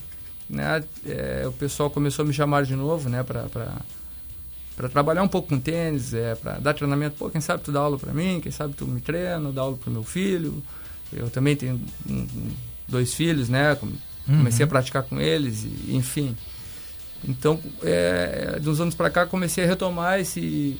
né, 0.49 0.83
é, 1.07 1.45
o 1.47 1.53
pessoal 1.53 1.91
começou 1.91 2.25
a 2.25 2.29
me 2.29 2.33
chamar 2.33 2.65
de 2.65 2.75
novo, 2.75 3.09
né, 3.09 3.23
para 3.23 4.89
trabalhar 4.91 5.23
um 5.23 5.29
pouco 5.29 5.49
com 5.49 5.59
tênis, 5.59 6.15
é, 6.15 6.35
para 6.35 6.59
dar 6.59 6.75
treinamento. 6.75 7.17
Pô, 7.17 7.29
quem 7.31 7.41
sabe 7.41 7.63
tu 7.63 7.73
dá 7.73 7.81
aula 7.81 7.99
para 7.99 8.13
mim, 8.13 8.41
quem 8.41 8.53
sabe 8.53 8.75
tu 8.75 8.87
me 8.87 9.01
treina, 9.01 9.53
dá 9.53 9.63
aula 9.63 9.77
para 9.77 9.93
meu 9.93 10.05
filho. 10.05 10.63
Eu 11.13 11.31
também 11.31 11.57
tenho 11.57 11.81
um, 12.09 12.27
dois 12.87 13.15
filhos, 13.15 13.49
né? 13.49 13.77
Comecei 14.27 14.65
uhum. 14.65 14.69
a 14.69 14.71
praticar 14.71 15.03
com 15.03 15.21
eles, 15.21 15.65
e, 15.65 15.97
enfim. 15.97 16.37
Então, 17.27 17.59
é, 17.83 18.59
de 18.61 18.69
uns 18.69 18.81
anos 18.81 18.95
para 18.95 19.11
cá, 19.11 19.27
comecei 19.27 19.65
a 19.65 19.67
retomar 19.67 20.21
esse, 20.21 20.79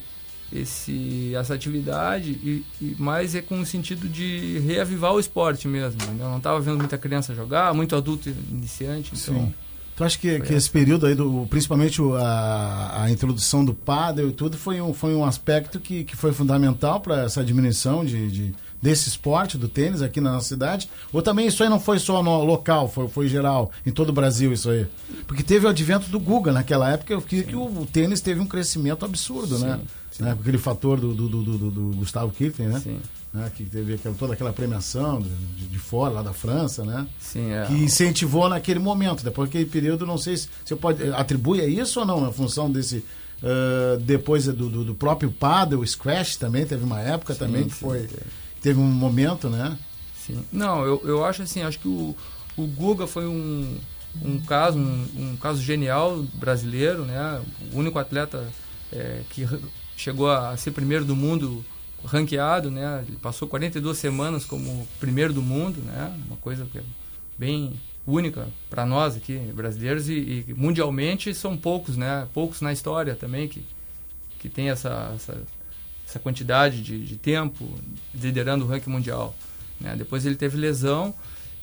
esse, 0.53 1.35
essa 1.35 1.55
atividade 1.55 2.31
e, 2.31 2.65
e, 2.81 2.97
mais 2.99 3.35
é 3.35 3.43
com 3.43 3.61
o 3.61 3.67
sentido 3.67 4.09
de 4.09 4.59
reavivar 4.61 5.13
o 5.13 5.21
esporte 5.21 5.69
mesmo. 5.69 6.01
Eu 6.19 6.29
não 6.29 6.39
estava 6.39 6.61
vendo 6.61 6.79
muita 6.79 6.97
criança 6.97 7.35
jogar, 7.35 7.75
muito 7.75 7.95
adulto 7.95 8.29
iniciante. 8.51 9.13
Então, 9.15 9.35
Sim. 9.35 9.55
Tu 9.99 10.05
acha 10.05 10.17
que, 10.17 10.39
que 10.39 10.55
esse 10.55 10.71
período 10.71 11.07
aí, 11.07 11.15
do, 11.17 11.45
principalmente 11.51 12.01
a, 12.21 13.03
a 13.03 13.11
introdução 13.11 13.65
do 13.65 13.75
paddle 13.75 14.29
e 14.29 14.33
tudo, 14.33 14.57
foi 14.57 14.81
um, 14.81 14.95
foi 14.95 15.13
um 15.13 15.25
aspecto 15.25 15.81
que, 15.81 16.05
que 16.05 16.15
foi 16.15 16.33
fundamental 16.33 17.01
para 17.01 17.25
essa 17.25 17.43
diminuição 17.43 18.05
de, 18.05 18.31
de, 18.31 18.55
desse 18.81 19.09
esporte, 19.09 19.59
do 19.59 19.69
tênis 19.69 20.01
aqui 20.01 20.21
na 20.21 20.31
nossa 20.31 20.47
cidade? 20.47 20.89
Ou 21.13 21.21
também 21.21 21.49
isso 21.49 21.65
aí 21.65 21.69
não 21.69 21.81
foi 21.81 21.99
só 21.99 22.23
no 22.23 22.45
local, 22.45 22.89
foi, 22.89 23.09
foi 23.09 23.29
geral, 23.29 23.73
em 23.85 23.91
todo 23.91 24.11
o 24.11 24.13
Brasil 24.13 24.53
isso 24.53 24.71
aí? 24.71 24.87
Porque 25.27 25.43
teve 25.43 25.67
o 25.67 25.69
advento 25.69 26.09
do 26.09 26.21
Guga 26.21 26.53
naquela 26.53 26.89
época, 26.93 27.21
que, 27.21 27.43
que 27.43 27.57
o, 27.57 27.65
o, 27.65 27.85
tênis 27.85 28.21
teve 28.21 28.39
um 28.41 28.47
crescimento 28.47 29.05
absurdo, 29.05 29.59
né? 29.59 29.81
Sim. 30.19 30.25
Né? 30.25 30.33
Aquele 30.33 30.59
fator 30.59 31.01
do, 31.01 31.15
do, 31.15 31.29
do, 31.29 31.71
do, 31.71 31.97
Gustavo 31.97 32.33
Kirten, 32.33 32.67
né? 32.67 32.81
Sim. 32.81 33.01
Né? 33.33 33.51
Que 33.55 33.65
teve 33.65 33.95
aquela, 33.95 34.15
toda 34.15 34.33
aquela 34.33 34.53
premiação 34.53 35.21
de, 35.21 35.67
de, 35.67 35.79
fora, 35.79 36.15
lá 36.15 36.23
da 36.23 36.33
França, 36.33 36.85
né? 36.85 37.07
Sim, 37.21 37.53
é. 37.53 37.67
Que 37.67 37.75
incentivou 37.75 38.49
naquele 38.49 38.81
momento. 38.81 39.23
Depois 39.23 39.49
daquele 39.49 39.67
período, 39.67 40.05
não 40.05 40.19
sei 40.19 40.37
se 40.37 40.49
você 40.65 40.75
pode. 40.75 41.09
Atribui 41.13 41.61
a 41.61 41.67
isso 41.67 42.01
ou 42.01 42.07
não, 42.07 42.25
a 42.25 42.33
função 42.33 42.71
desse. 42.71 43.05
Uh, 43.41 43.97
depois 44.01 44.47
do, 44.47 44.69
do, 44.69 44.85
do, 44.85 44.95
próprio 44.97 45.31
paddle, 45.31 45.81
o 45.81 45.87
squash 45.87 46.35
também, 46.35 46.67
teve 46.67 46.83
uma 46.83 47.01
época 47.01 47.35
sim, 47.35 47.39
também 47.39 47.65
que 47.65 47.75
sim, 47.75 47.81
foi. 47.81 48.09
Teve 48.61 48.81
um 48.81 48.91
momento, 48.91 49.49
né? 49.49 49.79
Sim. 50.27 50.43
Não, 50.51 50.85
eu, 50.85 51.01
eu 51.05 51.25
acho 51.25 51.43
assim, 51.43 51.63
acho 51.63 51.79
que 51.79 51.87
o, 51.87 52.17
o 52.57 52.67
Guga 52.67 53.07
foi 53.07 53.29
um, 53.29 53.77
um 54.21 54.41
caso, 54.41 54.77
um, 54.77 55.07
um 55.17 55.37
caso 55.37 55.63
genial 55.63 56.25
brasileiro, 56.35 57.05
né? 57.05 57.41
O 57.73 57.79
único 57.79 57.97
atleta 57.97 58.45
é, 58.93 59.21
que 59.31 59.47
chegou 59.99 60.31
a 60.31 60.57
ser 60.57 60.71
primeiro 60.71 61.05
do 61.05 61.17
mundo 61.17 61.65
ranqueado, 62.05 62.71
né? 62.71 63.05
Ele 63.07 63.17
passou 63.17 63.49
42 63.49 63.99
semanas 63.99 64.45
como 64.45 64.87
primeiro 65.01 65.33
do 65.33 65.43
mundo, 65.43 65.81
né? 65.83 66.17
Uma 66.27 66.37
coisa 66.37 66.65
que 66.67 66.79
é 66.79 66.83
bem 67.37 67.79
única 68.07 68.49
para 68.71 68.87
nós 68.87 69.17
aqui 69.17 69.37
brasileiros 69.55 70.09
e, 70.09 70.45
e, 70.49 70.55
mundialmente 70.57 71.35
são 71.35 71.57
poucos, 71.57 71.97
né? 71.97 72.29
Poucos 72.33 72.61
na 72.61 72.73
história 72.73 73.15
também 73.15 73.49
que 73.49 73.63
que 74.39 74.49
tem 74.49 74.71
essa 74.71 75.13
essa, 75.17 75.43
essa 76.07 76.19
quantidade 76.21 76.81
de, 76.81 77.05
de, 77.05 77.17
tempo 77.17 77.69
liderando 78.15 78.65
o 78.65 78.69
ranking 78.69 78.91
mundial. 78.91 79.35
Né? 79.81 79.97
Depois 79.97 80.25
ele 80.25 80.37
teve 80.37 80.57
lesão 80.57 81.13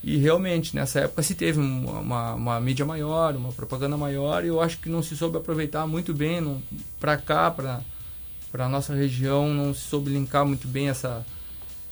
e 0.04 0.18
realmente 0.18 0.75
nessa 0.75 1.00
época 1.00 1.24
se 1.24 1.36
teve 1.36 1.58
uma, 1.58 2.00
uma, 2.00 2.34
uma 2.34 2.60
mídia 2.60 2.86
maior, 2.86 3.34
uma 3.34 3.54
propaganda 3.54 3.96
maior 3.96 4.44
e 4.44 4.48
eu 4.48 4.60
acho 4.60 4.80
que 4.80 4.89
não 4.89 5.01
se 5.01 5.15
soube 5.15 5.38
aproveitar 5.38 5.88
muito 5.88 6.13
bem 6.13 6.62
para 7.00 7.15
cá, 7.15 7.50
para 7.50 7.82
para 8.55 8.69
nossa 8.69 8.95
região 8.95 9.53
não 9.53 9.74
se 9.74 9.81
soube 9.81 10.09
linkar 10.09 10.45
muito 10.45 10.65
bem 10.65 10.88
essa, 10.88 11.25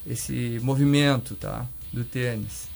esse 0.08 0.62
movimento 0.64 1.36
tá, 1.36 1.68
do 1.92 2.06
tênis. 2.06 2.70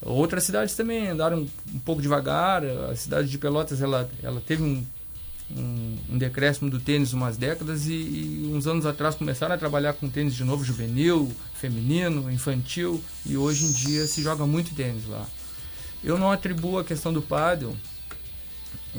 Outras 0.00 0.44
cidades 0.44 0.76
também 0.76 1.08
andaram 1.08 1.48
um 1.74 1.78
pouco 1.80 2.00
devagar. 2.00 2.62
A 2.64 2.94
cidade 2.94 3.28
de 3.28 3.38
Pelotas 3.38 3.82
ela, 3.82 4.08
ela 4.22 4.40
teve 4.40 4.62
um, 4.62 4.86
um, 5.56 5.98
um 6.10 6.18
decréscimo 6.18 6.70
do 6.70 6.78
tênis 6.78 7.12
umas 7.12 7.36
décadas 7.36 7.88
e, 7.88 7.94
e, 7.94 8.52
uns 8.54 8.68
anos 8.68 8.86
atrás 8.86 9.16
começaram 9.16 9.56
a 9.56 9.58
trabalhar 9.58 9.94
com 9.94 10.08
tênis 10.08 10.36
de 10.36 10.44
novo 10.44 10.62
juvenil, 10.62 11.28
feminino, 11.54 12.30
infantil 12.30 13.02
e 13.26 13.36
hoje 13.36 13.64
em 13.64 13.72
dia 13.72 14.06
se 14.06 14.22
joga 14.22 14.46
muito 14.46 14.72
tênis 14.72 15.04
lá. 15.08 15.26
Eu 16.04 16.16
não 16.16 16.30
atribuo 16.30 16.78
a 16.78 16.84
questão 16.84 17.12
do 17.12 17.20
pádel 17.20 17.76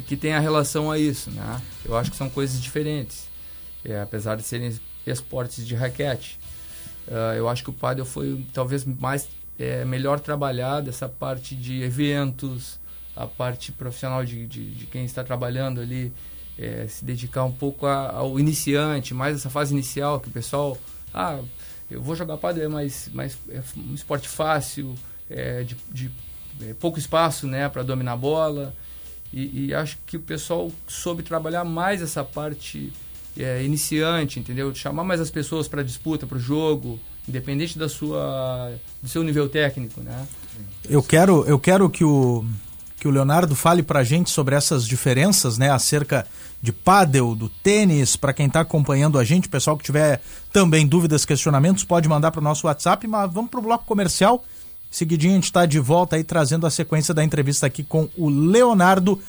que 0.05 0.17
tem 0.17 0.33
a 0.33 0.39
relação 0.41 0.91
a 0.91 0.99
isso, 0.99 1.31
né? 1.31 1.61
Eu 1.85 1.95
acho 1.95 2.11
que 2.11 2.17
são 2.17 2.29
coisas 2.29 2.61
diferentes 2.61 3.31
é, 3.85 3.99
apesar 3.99 4.35
de 4.35 4.43
serem 4.43 4.73
esportes 5.05 5.65
de 5.65 5.75
raquete. 5.75 6.39
Uh, 7.07 7.35
eu 7.35 7.49
acho 7.49 7.63
que 7.63 7.69
o 7.69 7.73
paddle 7.73 8.05
foi 8.05 8.45
talvez 8.53 8.85
mais 8.85 9.27
é, 9.59 9.83
melhor 9.83 10.19
trabalhado 10.19 10.89
essa 10.89 11.09
parte 11.09 11.55
de 11.55 11.81
eventos, 11.81 12.79
a 13.15 13.27
parte 13.27 13.71
profissional 13.71 14.23
de, 14.23 14.47
de, 14.47 14.71
de 14.71 14.85
quem 14.85 15.05
está 15.05 15.23
trabalhando 15.23 15.81
ali, 15.81 16.11
é, 16.57 16.87
se 16.87 17.03
dedicar 17.03 17.43
um 17.43 17.51
pouco 17.51 17.85
a, 17.85 18.11
ao 18.11 18.39
iniciante, 18.39 19.13
mais 19.13 19.35
essa 19.35 19.49
fase 19.49 19.73
inicial 19.73 20.19
que 20.19 20.29
o 20.29 20.31
pessoal, 20.31 20.77
ah, 21.13 21.39
eu 21.89 22.01
vou 22.01 22.15
jogar 22.15 22.37
paddle, 22.37 22.63
é 22.63 22.67
mais, 22.67 23.09
mais 23.13 23.37
é 23.49 23.61
um 23.77 23.93
esporte 23.93 24.27
fácil, 24.27 24.95
é, 25.29 25.63
de, 25.63 25.75
de 25.91 26.11
é, 26.61 26.73
pouco 26.73 26.97
espaço, 26.97 27.47
né, 27.47 27.67
para 27.69 27.83
dominar 27.83 28.13
a 28.13 28.17
bola. 28.17 28.73
E, 29.31 29.65
e, 29.65 29.73
acho 29.73 29.97
que 30.05 30.17
o 30.17 30.19
pessoal 30.19 30.71
soube 30.87 31.23
trabalhar 31.23 31.63
mais 31.63 32.03
essa 32.03 32.23
parte 32.23 32.93
é, 33.37 33.63
iniciante, 33.63 34.39
entendeu? 34.39 34.73
Chamar 34.73 35.03
mais 35.03 35.19
as 35.19 35.29
pessoas 35.29 35.67
para 35.67 35.83
disputa, 35.83 36.25
para 36.25 36.37
o 36.37 36.41
jogo, 36.41 36.99
independente 37.27 37.77
da 37.77 37.89
sua, 37.89 38.71
do 39.01 39.09
seu 39.09 39.23
nível 39.23 39.49
técnico, 39.49 40.01
né? 40.01 40.27
Eu 40.87 41.01
quero, 41.01 41.43
eu 41.45 41.59
quero 41.59 41.89
que 41.89 42.03
o 42.03 42.45
que 43.03 43.07
o 43.09 43.11
Leonardo 43.11 43.53
fale 43.53 43.83
para 43.83 43.99
a 43.99 44.03
gente 44.05 44.29
sobre 44.29 44.55
essas 44.55 44.87
diferenças, 44.87 45.57
né, 45.57 45.69
acerca 45.69 46.25
de 46.61 46.71
pádel, 46.71 47.35
do 47.35 47.49
tênis, 47.49 48.15
para 48.15 48.31
quem 48.31 48.47
está 48.47 48.61
acompanhando 48.61 49.19
a 49.19 49.25
gente, 49.25 49.49
pessoal 49.49 49.75
que 49.75 49.83
tiver 49.83 50.21
também 50.53 50.87
dúvidas, 50.87 51.25
questionamentos, 51.25 51.83
pode 51.83 52.07
mandar 52.07 52.31
para 52.31 52.39
o 52.39 52.43
nosso 52.43 52.65
WhatsApp, 52.65 53.05
mas 53.05 53.29
vamos 53.33 53.51
para 53.51 53.59
o 53.59 53.63
bloco 53.63 53.83
comercial. 53.83 54.41
Seguidinho 54.89 55.33
a 55.33 55.35
gente 55.35 55.43
está 55.43 55.65
de 55.65 55.79
volta 55.79 56.15
aí 56.15 56.23
trazendo 56.23 56.65
a 56.65 56.69
sequência 56.69 57.13
da 57.13 57.21
entrevista 57.21 57.67
aqui 57.67 57.83
com 57.83 58.07
o 58.17 58.29
Leonardo 58.29 59.19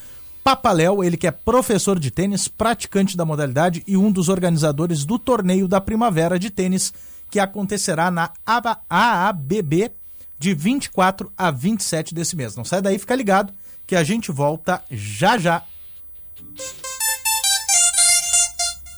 Papaléu, 0.44 1.02
ele 1.02 1.16
que 1.16 1.26
é 1.26 1.30
professor 1.30 1.98
de 1.98 2.10
tênis, 2.10 2.48
praticante 2.48 3.16
da 3.16 3.24
modalidade 3.24 3.82
e 3.86 3.96
um 3.96 4.12
dos 4.12 4.28
organizadores 4.28 5.06
do 5.06 5.18
torneio 5.18 5.66
da 5.66 5.80
primavera 5.80 6.38
de 6.38 6.50
tênis 6.50 6.92
que 7.30 7.40
acontecerá 7.40 8.10
na 8.10 8.30
AABB 8.46 9.90
de 10.38 10.52
24 10.52 11.32
a 11.34 11.50
27 11.50 12.14
desse 12.14 12.36
mês. 12.36 12.54
Não 12.54 12.64
sai 12.64 12.82
daí, 12.82 12.98
fica 12.98 13.16
ligado 13.16 13.54
que 13.86 13.96
a 13.96 14.04
gente 14.04 14.30
volta 14.30 14.82
já 14.90 15.38
já. 15.38 15.62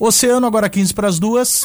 Oceano 0.01 0.49
agora 0.49 0.69
15 0.69 0.93
para 0.93 1.07
as 1.07 1.21
duas. 1.21 1.65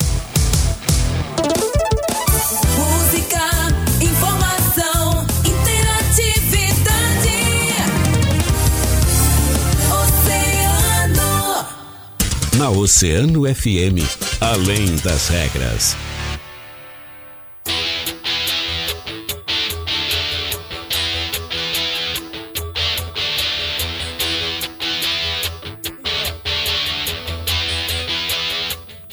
Oceano 12.81 13.43
FM, 13.43 14.01
além 14.41 14.95
das 15.03 15.27
regras. 15.27 15.95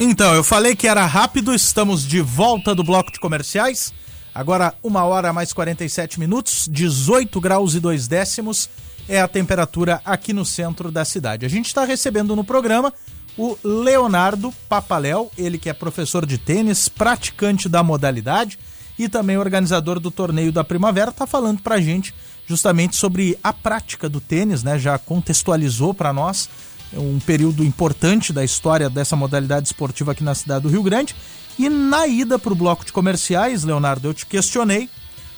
Então, 0.00 0.34
eu 0.34 0.42
falei 0.42 0.74
que 0.74 0.88
era 0.88 1.04
rápido, 1.04 1.54
estamos 1.54 2.06
de 2.06 2.22
volta 2.22 2.74
do 2.74 2.82
bloco 2.82 3.12
de 3.12 3.20
comerciais. 3.20 3.92
Agora, 4.34 4.72
uma 4.82 5.04
hora 5.04 5.30
mais 5.30 5.52
47 5.52 6.18
minutos, 6.18 6.66
18 6.72 7.38
graus 7.38 7.74
e 7.74 7.80
2 7.80 8.08
décimos 8.08 8.70
é 9.06 9.20
a 9.20 9.28
temperatura 9.28 10.00
aqui 10.06 10.32
no 10.32 10.46
centro 10.46 10.90
da 10.90 11.04
cidade. 11.04 11.44
A 11.44 11.50
gente 11.50 11.66
está 11.66 11.84
recebendo 11.84 12.34
no 12.34 12.42
programa 12.42 12.94
o 13.38 13.56
Leonardo 13.62 14.52
Papaléu, 14.68 15.30
ele 15.38 15.58
que 15.58 15.70
é 15.70 15.72
professor 15.72 16.26
de 16.26 16.36
tênis, 16.36 16.88
praticante 16.88 17.68
da 17.68 17.84
modalidade 17.84 18.58
e 18.98 19.08
também 19.08 19.38
organizador 19.38 20.00
do 20.00 20.10
torneio 20.10 20.50
da 20.50 20.64
primavera, 20.64 21.10
está 21.10 21.24
falando 21.24 21.62
para 21.62 21.76
a 21.76 21.80
gente 21.80 22.12
justamente 22.48 22.96
sobre 22.96 23.38
a 23.42 23.52
prática 23.52 24.08
do 24.08 24.20
tênis, 24.20 24.64
né? 24.64 24.76
Já 24.76 24.98
contextualizou 24.98 25.94
para 25.94 26.12
nós 26.12 26.50
um 26.92 27.20
período 27.20 27.62
importante 27.62 28.32
da 28.32 28.42
história 28.42 28.90
dessa 28.90 29.14
modalidade 29.14 29.66
esportiva 29.66 30.12
aqui 30.12 30.24
na 30.24 30.34
cidade 30.34 30.62
do 30.62 30.68
Rio 30.68 30.82
Grande. 30.82 31.14
E 31.58 31.68
na 31.68 32.06
ida 32.06 32.38
para 32.38 32.52
o 32.52 32.56
bloco 32.56 32.84
de 32.84 32.92
comerciais, 32.92 33.62
Leonardo, 33.62 34.08
eu 34.08 34.14
te 34.14 34.26
questionei 34.26 34.88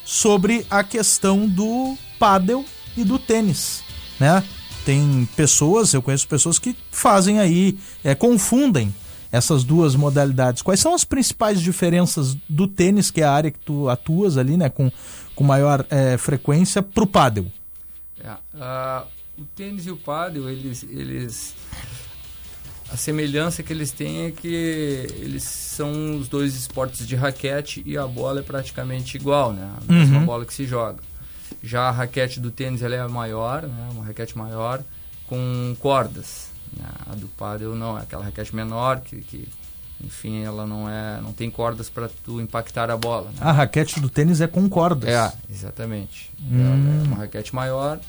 sobre 0.05 0.65
a 0.71 0.83
questão 0.83 1.47
do 1.47 1.97
pádel 2.19 2.65
e 2.97 3.05
do 3.05 3.19
tênis, 3.19 3.83
né? 4.19 4.43
Tem 4.85 5.29
pessoas, 5.37 5.93
eu 5.93 6.03
conheço 6.03 6.27
pessoas 6.27 6.59
que 6.59 6.75
fazem 6.91 7.39
aí, 7.39 7.79
é, 8.03 8.15
confundem 8.15 8.95
essas 9.31 9.63
duas 9.63 9.95
modalidades. 9.95 10.63
Quais 10.63 10.81
são 10.81 10.95
as 10.95 11.05
principais 11.05 11.61
diferenças 11.61 12.37
do 12.49 12.67
tênis, 12.67 13.11
que 13.11 13.21
é 13.21 13.25
a 13.25 13.33
área 13.33 13.51
que 13.51 13.59
tu 13.61 13.89
atuas 13.89 14.37
ali, 14.37 14.57
né, 14.57 14.69
com, 14.69 14.91
com 15.37 15.45
maior 15.45 15.87
é, 15.91 16.17
frequência, 16.19 16.83
para 16.83 17.05
o 17.05 17.07
pádel? 17.07 17.47
É, 18.23 18.33
uh, 18.33 19.07
o 19.39 19.45
tênis 19.55 19.87
e 19.87 19.91
o 19.91 19.97
pádel, 19.97 20.49
eles, 20.51 20.83
eles 20.83 21.55
a 22.93 22.97
semelhança 22.97 23.63
que 23.63 23.73
eles 23.73 23.93
têm 23.93 24.27
é 24.27 24.31
que 24.33 24.49
eles 24.49 25.45
são 25.45 26.19
os 26.19 26.29
dois 26.29 26.57
esportes 26.57 27.07
de 27.07 27.15
raquete 27.15 27.83
e 27.87 27.97
a 27.97 28.07
bola 28.07 28.41
é 28.41 28.43
praticamente 28.43 29.17
igual, 29.17 29.53
né? 29.53 29.71
A 29.89 29.93
mesma 29.93 30.19
Uhum. 30.19 30.27
bola 30.27 30.45
que 30.45 30.53
se 30.53 30.67
joga. 30.67 30.99
Já 31.63 31.89
a 31.89 31.91
raquete 31.91 32.41
do 32.41 32.51
tênis 32.51 32.83
ela 32.83 32.95
é 32.95 33.09
maior, 33.09 33.63
né? 33.63 33.89
Uma 33.93 34.05
raquete 34.05 34.37
maior 34.37 34.83
com 35.27 35.77
cordas. 35.79 36.49
né? 36.77 36.85
A 37.11 37.15
do 37.15 37.29
pádel 37.29 37.75
não, 37.75 37.99
é 37.99 38.03
aquela 38.03 38.25
raquete 38.25 38.55
menor 38.55 39.01
que, 39.01 39.21
que 39.21 39.49
enfim, 40.03 40.43
ela 40.43 40.67
não 40.67 40.89
é, 40.89 41.21
não 41.21 41.33
tem 41.33 41.51
cordas 41.51 41.91
para 41.91 42.09
tu 42.25 42.41
impactar 42.41 42.91
a 42.91 42.97
bola. 42.97 43.31
Né? 43.31 43.39
A 43.41 43.53
raquete 43.53 44.01
do 44.01 44.09
tênis 44.09 44.41
é 44.41 44.47
com 44.47 44.69
cordas. 44.69 45.11
É, 45.11 45.33
exatamente. 45.51 46.33
Hum. 46.41 47.03
É 47.03 47.07
uma 47.07 47.17
raquete 47.19 47.55
maior 47.55 48.01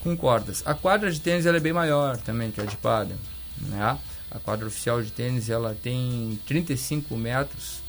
com 0.00 0.16
cordas. 0.16 0.62
A 0.66 0.74
quadra 0.74 1.10
de 1.10 1.20
tênis 1.20 1.46
ela 1.46 1.56
é 1.56 1.60
bem 1.60 1.72
maior 1.72 2.16
também 2.18 2.50
que 2.50 2.60
a 2.60 2.64
de 2.64 2.76
pádel, 2.76 3.16
né? 3.60 3.98
A 4.30 4.38
quadra 4.38 4.66
oficial 4.66 5.02
de 5.02 5.10
tênis 5.10 5.48
ela 5.48 5.76
tem 5.82 6.38
35 6.46 7.16
metros 7.16 7.82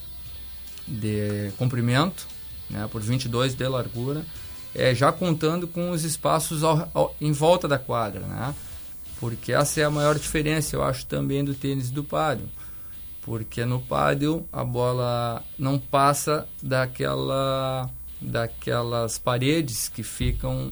de 0.87 1.51
comprimento, 1.57 2.27
né, 2.69 2.87
por 2.91 3.01
22 3.01 3.55
de 3.55 3.67
largura, 3.67 4.25
é, 4.75 4.93
já 4.95 5.11
contando 5.11 5.67
com 5.67 5.91
os 5.91 6.03
espaços 6.03 6.63
ao- 6.63 6.89
ao- 6.93 7.15
em 7.21 7.31
volta 7.31 7.67
da 7.67 7.77
quadra, 7.77 8.21
né? 8.21 8.53
Porque 9.19 9.53
essa 9.53 9.79
é 9.79 9.83
a 9.83 9.89
maior 9.89 10.17
diferença, 10.19 10.75
eu 10.75 10.83
acho, 10.83 11.05
também 11.05 11.43
do 11.43 11.53
tênis 11.53 11.89
do 11.89 12.03
pádel. 12.03 12.47
Porque 13.21 13.63
no 13.63 13.79
pádel 13.79 14.45
a 14.51 14.63
bola 14.65 15.41
não 15.57 15.79
passa 15.79 16.45
daquela, 16.61 17.89
daquelas 18.21 19.17
paredes 19.17 19.87
que 19.87 20.03
ficam 20.03 20.71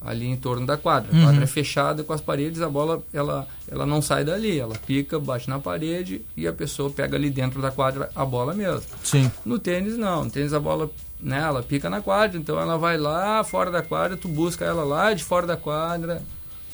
ali 0.00 0.26
em 0.26 0.36
torno 0.36 0.66
da 0.66 0.76
quadra. 0.76 1.12
A 1.12 1.16
Uhum. 1.16 1.22
quadra 1.26 1.44
é 1.44 1.46
fechada 1.46 2.02
com 2.02 2.12
as 2.12 2.20
paredes, 2.20 2.60
a 2.60 2.68
bola 2.68 3.00
ela, 3.12 3.46
ela 3.70 3.86
não 3.86 4.02
sai 4.02 4.24
dali. 4.24 4.58
Ela 4.58 4.74
pica, 4.74 5.18
bate 5.20 5.48
na 5.48 5.60
parede 5.60 6.22
e 6.36 6.44
a 6.48 6.52
pessoa 6.52 6.90
pega 6.90 7.16
ali 7.16 7.30
dentro 7.30 7.62
da 7.62 7.70
quadra 7.70 8.10
a 8.16 8.24
bola 8.24 8.52
mesmo. 8.52 8.82
Sim. 9.04 9.30
No 9.44 9.60
tênis 9.60 9.96
não, 9.96 10.24
no 10.24 10.30
tênis 10.30 10.52
a 10.52 10.58
bola, 10.58 10.90
né, 11.22 11.38
ela 11.40 11.62
pica 11.62 11.88
na 11.88 12.00
quadra, 12.02 12.36
então 12.36 12.58
ela 12.58 12.76
vai 12.76 12.98
lá 12.98 13.44
fora 13.44 13.70
da 13.70 13.80
quadra, 13.80 14.16
tu 14.16 14.26
busca 14.26 14.64
ela 14.64 14.82
lá 14.82 15.14
de 15.14 15.22
fora 15.22 15.46
da 15.46 15.56
quadra, 15.56 16.20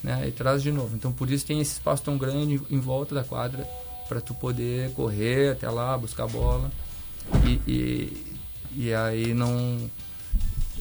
né, 0.02 0.24
e 0.26 0.30
traz 0.32 0.62
de 0.62 0.72
novo. 0.72 0.96
Então 0.96 1.12
por 1.12 1.30
isso 1.30 1.44
tem 1.46 1.60
esse 1.60 1.72
espaço 1.74 2.02
tão 2.02 2.16
grande 2.16 2.60
em 2.70 2.80
volta 2.80 3.14
da 3.14 3.22
quadra 3.22 3.68
para 4.08 4.20
tu 4.22 4.32
poder 4.32 4.90
correr 4.92 5.52
até 5.52 5.68
lá, 5.68 5.96
buscar 5.98 6.24
a 6.24 6.28
bola. 6.28 6.70
E, 7.44 7.60
e, 7.70 8.36
e 8.74 8.94
aí 8.94 9.34
não 9.34 9.78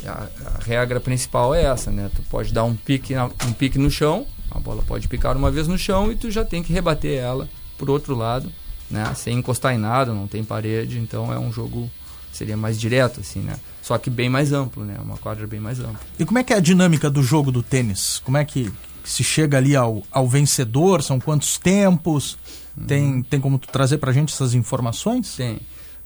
a, 0.06 0.28
a 0.56 0.64
regra 0.64 1.00
principal 1.02 1.54
é 1.54 1.64
essa, 1.64 1.92
né? 1.92 2.10
Tu 2.16 2.22
pode 2.30 2.54
dar 2.54 2.64
um 2.64 2.74
pique, 2.76 3.14
na- 3.14 3.26
um 3.46 3.52
pique 3.52 3.78
no 3.78 3.92
chão, 3.92 4.26
a 4.50 4.60
bola 4.60 4.82
pode 4.84 5.10
picar 5.10 5.36
uma 5.36 5.52
vez 5.52 5.68
no 5.68 5.78
chão 5.78 6.10
e 6.10 6.16
tu 6.16 6.32
já 6.32 6.46
tem 6.46 6.64
que 6.64 6.72
rebater 6.72 7.20
ela 7.20 7.50
pro 7.78 7.92
outro 7.92 8.16
lado, 8.16 8.50
né? 8.90 9.14
Sem 9.16 9.38
encostar 9.40 9.74
em 9.74 9.78
nada, 9.78 10.14
não 10.14 10.26
tem 10.28 10.42
parede, 10.44 11.00
então 11.00 11.34
é 11.34 11.38
um 11.38 11.52
jogo 11.52 11.92
seria 12.38 12.56
mais 12.56 12.80
direto 12.80 13.20
assim, 13.20 13.40
né? 13.40 13.56
Só 13.82 13.98
que 13.98 14.10
bem 14.10 14.30
mais 14.30 14.54
amplo, 14.54 14.86
né? 14.86 14.98
Uma 15.02 15.18
quadra 15.18 15.48
bem 15.48 15.60
mais 15.60 15.80
ampla. 15.80 16.00
E 16.20 16.26
como 16.26 16.38
é 16.40 16.44
que 16.44 16.54
é 16.54 16.58
a 16.58 16.60
dinâmica 16.60 17.10
do 17.10 17.24
jogo 17.24 17.52
do 17.52 17.64
tênis? 17.64 18.22
Como 18.24 18.38
é 18.38 18.46
que 18.46 18.72
se 19.04 19.24
chega 19.24 19.58
ali 19.58 19.76
ao, 19.76 20.04
ao 20.12 20.28
vencedor? 20.28 21.02
São 21.02 21.20
quantos 21.20 21.58
tempos? 21.58 22.38
Tem, 22.86 23.24
tem 23.24 23.40
como 23.40 23.58
trazer 23.58 23.98
pra 23.98 24.12
gente 24.12 24.34
essas 24.34 24.54
informações? 24.54 25.36
Tem. 25.36 25.60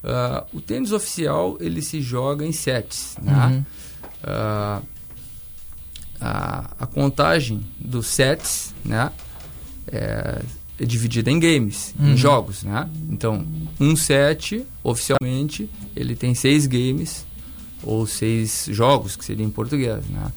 Ah, 0.03 0.45
o 0.53 0.61
tênis 0.61 0.91
oficial 0.91 1.57
ele 1.59 1.81
se 1.81 2.01
joga 2.01 2.45
em 2.45 2.51
sets, 2.51 3.17
né? 3.21 3.47
Uhum. 3.47 3.65
Ah, 4.23 4.81
a, 6.19 6.65
a 6.79 6.85
contagem 6.85 7.65
dos 7.79 8.07
sets, 8.07 8.73
né? 8.85 9.11
É, 9.91 10.41
é 10.81 10.85
dividida 10.85 11.29
em 11.29 11.39
games, 11.39 11.93
Uhum. 11.99 12.13
em 12.13 12.17
jogos, 12.17 12.63
né? 12.63 12.89
Então, 13.09 13.45
um 13.79 13.95
set, 13.95 14.65
oficialmente, 14.83 15.69
ele 15.95 16.15
tem 16.15 16.33
seis 16.33 16.65
games 16.65 17.25
ou 17.83 18.07
seis 18.07 18.67
jogos, 18.71 19.15
que 19.15 19.23
seria 19.23 19.45
em 19.45 19.49
português, 19.49 20.03
né? 20.07 20.31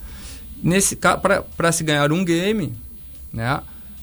Nesse 0.63 0.97
para 0.97 1.73
se 1.73 1.83
ganhar 1.83 2.13
um 2.13 2.25
game, 2.25 2.75
né? 3.33 3.61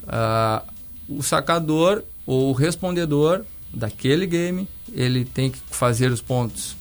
ah, 0.07 0.63
o 1.07 1.21
sacador 1.21 2.03
ou 2.25 2.49
o 2.49 2.53
respondedor 2.53 3.43
daquele 3.73 4.25
game, 4.25 4.67
ele 4.93 5.23
tem 5.25 5.49
que 5.51 5.59
fazer 5.69 6.11
os 6.11 6.21
pontos, 6.21 6.75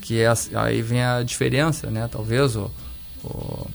que 0.00 0.20
é, 0.20 0.32
aí 0.54 0.80
vem 0.82 1.02
a 1.02 1.22
diferença, 1.22 1.90
né? 1.90 2.08
Talvez 2.10 2.56
o, 2.56 2.70
o- 3.24 3.66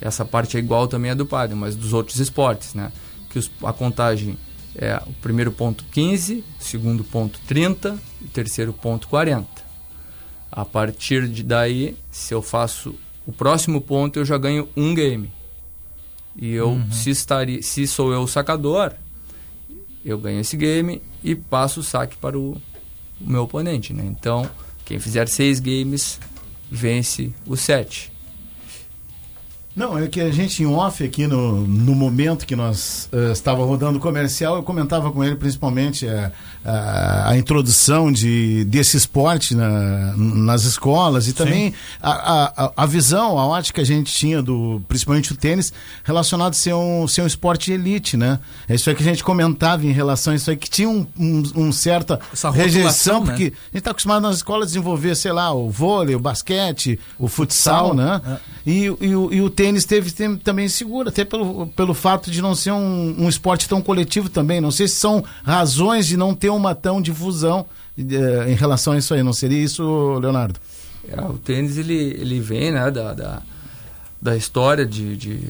essa 0.00 0.24
parte 0.24 0.56
é 0.56 0.60
igual 0.60 0.86
também 0.88 1.10
a 1.10 1.14
do 1.14 1.26
padre, 1.26 1.56
mas 1.56 1.74
dos 1.74 1.92
outros 1.92 2.18
esportes, 2.20 2.74
né? 2.74 2.92
Que 3.30 3.38
os- 3.38 3.50
a 3.62 3.72
contagem 3.72 4.38
é 4.78 5.02
o 5.06 5.12
primeiro 5.14 5.50
ponto 5.50 5.84
15, 5.90 6.44
o 6.58 6.62
segundo 6.62 7.02
ponto 7.02 7.40
30, 7.46 7.98
o 8.22 8.28
terceiro 8.28 8.72
ponto 8.72 9.08
40. 9.08 9.46
A 10.50 10.64
partir 10.64 11.28
de 11.28 11.42
daí, 11.42 11.96
se 12.10 12.32
eu 12.32 12.40
faço 12.40 12.94
o 13.26 13.32
próximo 13.32 13.80
ponto, 13.80 14.18
eu 14.18 14.24
já 14.24 14.38
ganho 14.38 14.68
um 14.76 14.94
game. 14.94 15.30
E 16.36 16.52
eu, 16.52 16.68
uhum. 16.68 16.92
se, 16.92 17.10
estaria, 17.10 17.60
se 17.60 17.86
sou 17.86 18.12
eu 18.12 18.22
o 18.22 18.28
sacador, 18.28 18.94
eu 20.04 20.16
ganho 20.16 20.40
esse 20.40 20.56
game 20.56 21.02
e 21.22 21.34
passo 21.34 21.80
o 21.80 21.82
saque 21.82 22.16
para 22.16 22.38
o, 22.38 22.52
o 23.20 23.28
meu 23.28 23.42
oponente, 23.42 23.92
né? 23.92 24.04
Então, 24.06 24.48
quem 24.84 25.00
fizer 25.00 25.28
seis 25.28 25.58
games 25.58 26.20
vence 26.70 27.34
o 27.44 27.56
set. 27.56 28.12
Não, 29.78 29.96
é 29.96 30.08
que 30.08 30.20
a 30.20 30.32
gente 30.32 30.60
em 30.60 30.66
off 30.66 31.04
aqui 31.04 31.28
no, 31.28 31.64
no 31.64 31.94
momento 31.94 32.44
que 32.44 32.56
nós 32.56 33.08
uh, 33.12 33.30
estava 33.30 33.64
rodando 33.64 34.00
comercial, 34.00 34.56
eu 34.56 34.62
comentava 34.64 35.12
com 35.12 35.22
ele 35.22 35.36
principalmente 35.36 36.04
uh, 36.04 36.32
a, 36.64 37.30
a, 37.30 37.38
introdução 37.38 38.10
de, 38.10 38.64
desse 38.64 38.96
esporte 38.96 39.54
na, 39.54 40.16
nas 40.16 40.64
escolas 40.64 41.28
e 41.28 41.32
também 41.32 41.72
a, 42.02 42.64
a, 42.64 42.72
a, 42.76 42.86
visão, 42.86 43.38
a 43.38 43.46
ótica 43.46 43.76
que 43.76 43.80
a 43.80 43.86
gente 43.86 44.12
tinha 44.12 44.42
do, 44.42 44.82
principalmente 44.88 45.32
o 45.32 45.36
tênis, 45.36 45.72
relacionado 46.02 46.54
a 46.54 46.56
ser 46.56 46.74
um, 46.74 47.06
ser 47.06 47.22
um 47.22 47.26
esporte 47.28 47.70
elite, 47.70 48.16
né? 48.16 48.40
É 48.68 48.74
isso 48.74 48.90
aí 48.90 48.96
que 48.96 49.02
a 49.02 49.06
gente 49.06 49.22
comentava 49.22 49.86
em 49.86 49.92
relação 49.92 50.32
a 50.32 50.36
isso 50.36 50.50
aí, 50.50 50.56
que 50.56 50.68
tinha 50.68 50.88
um, 50.88 51.06
um, 51.16 51.42
um 51.54 51.72
certa 51.72 52.18
rejeição, 52.52 53.24
porque 53.24 53.44
né? 53.44 53.50
a 53.50 53.66
gente 53.66 53.78
está 53.78 53.92
acostumado 53.92 54.22
nas 54.22 54.36
escolas 54.38 54.64
a 54.64 54.66
desenvolver, 54.66 55.14
sei 55.14 55.30
lá, 55.30 55.52
o 55.52 55.70
vôlei, 55.70 56.16
o 56.16 56.18
basquete, 56.18 56.98
o 57.16 57.28
futsal, 57.28 57.90
futsal 57.90 57.94
né? 57.94 58.20
É. 58.26 58.38
E, 58.66 58.84
e, 58.84 59.14
o, 59.14 59.32
e 59.32 59.40
o 59.40 59.48
tênis 59.48 59.67
teve, 59.86 60.10
teve 60.10 60.36
também 60.36 60.68
segura, 60.68 61.08
até 61.08 61.24
pelo, 61.24 61.66
pelo 61.68 61.94
fato 61.94 62.30
de 62.30 62.40
não 62.40 62.54
ser 62.54 62.72
um, 62.72 63.14
um 63.18 63.28
esporte 63.28 63.68
tão 63.68 63.80
coletivo 63.80 64.28
também. 64.28 64.60
Não 64.60 64.70
sei 64.70 64.88
se 64.88 64.96
são 64.96 65.24
razões 65.42 66.06
de 66.06 66.16
não 66.16 66.34
ter 66.34 66.50
uma 66.50 66.74
tão 66.74 67.00
difusão 67.00 67.66
uh, 67.98 68.48
em 68.48 68.54
relação 68.54 68.92
a 68.92 68.98
isso 68.98 69.14
aí. 69.14 69.22
Não 69.22 69.32
seria 69.32 69.62
isso, 69.62 70.18
Leonardo? 70.20 70.58
É, 71.08 71.20
o 71.22 71.38
tênis 71.38 71.78
ele, 71.78 71.94
ele 71.94 72.40
vem 72.40 72.70
né, 72.70 72.90
da, 72.90 73.14
da, 73.14 73.42
da 74.20 74.36
história 74.36 74.84
de, 74.84 75.16
de 75.16 75.40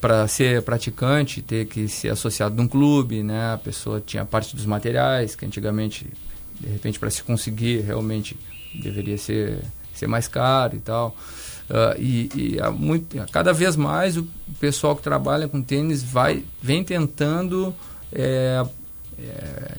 para 0.00 0.28
ser 0.28 0.62
praticante 0.62 1.42
ter 1.42 1.66
que 1.66 1.88
ser 1.88 2.10
associado 2.10 2.54
num 2.54 2.68
clube, 2.68 3.22
né? 3.22 3.52
A 3.52 3.58
pessoa 3.58 4.00
tinha 4.00 4.24
parte 4.24 4.54
dos 4.54 4.64
materiais 4.64 5.34
que 5.34 5.44
antigamente, 5.44 6.06
de 6.60 6.68
repente, 6.68 7.00
para 7.00 7.10
se 7.10 7.22
conseguir 7.24 7.80
realmente 7.80 8.36
deveria 8.80 9.18
ser 9.18 9.58
ser 9.92 10.06
mais 10.06 10.28
caro 10.28 10.76
e 10.76 10.80
tal. 10.80 11.16
Uh, 11.68 12.00
e, 12.00 12.30
e 12.34 12.60
há 12.60 12.70
muito, 12.70 13.16
cada 13.32 13.52
vez 13.52 13.74
mais 13.74 14.16
o 14.16 14.26
pessoal 14.60 14.94
que 14.94 15.02
trabalha 15.02 15.48
com 15.48 15.60
tênis 15.60 16.00
vai, 16.00 16.44
vem 16.62 16.84
tentando 16.84 17.74
é, 18.12 18.64
é, 19.18 19.78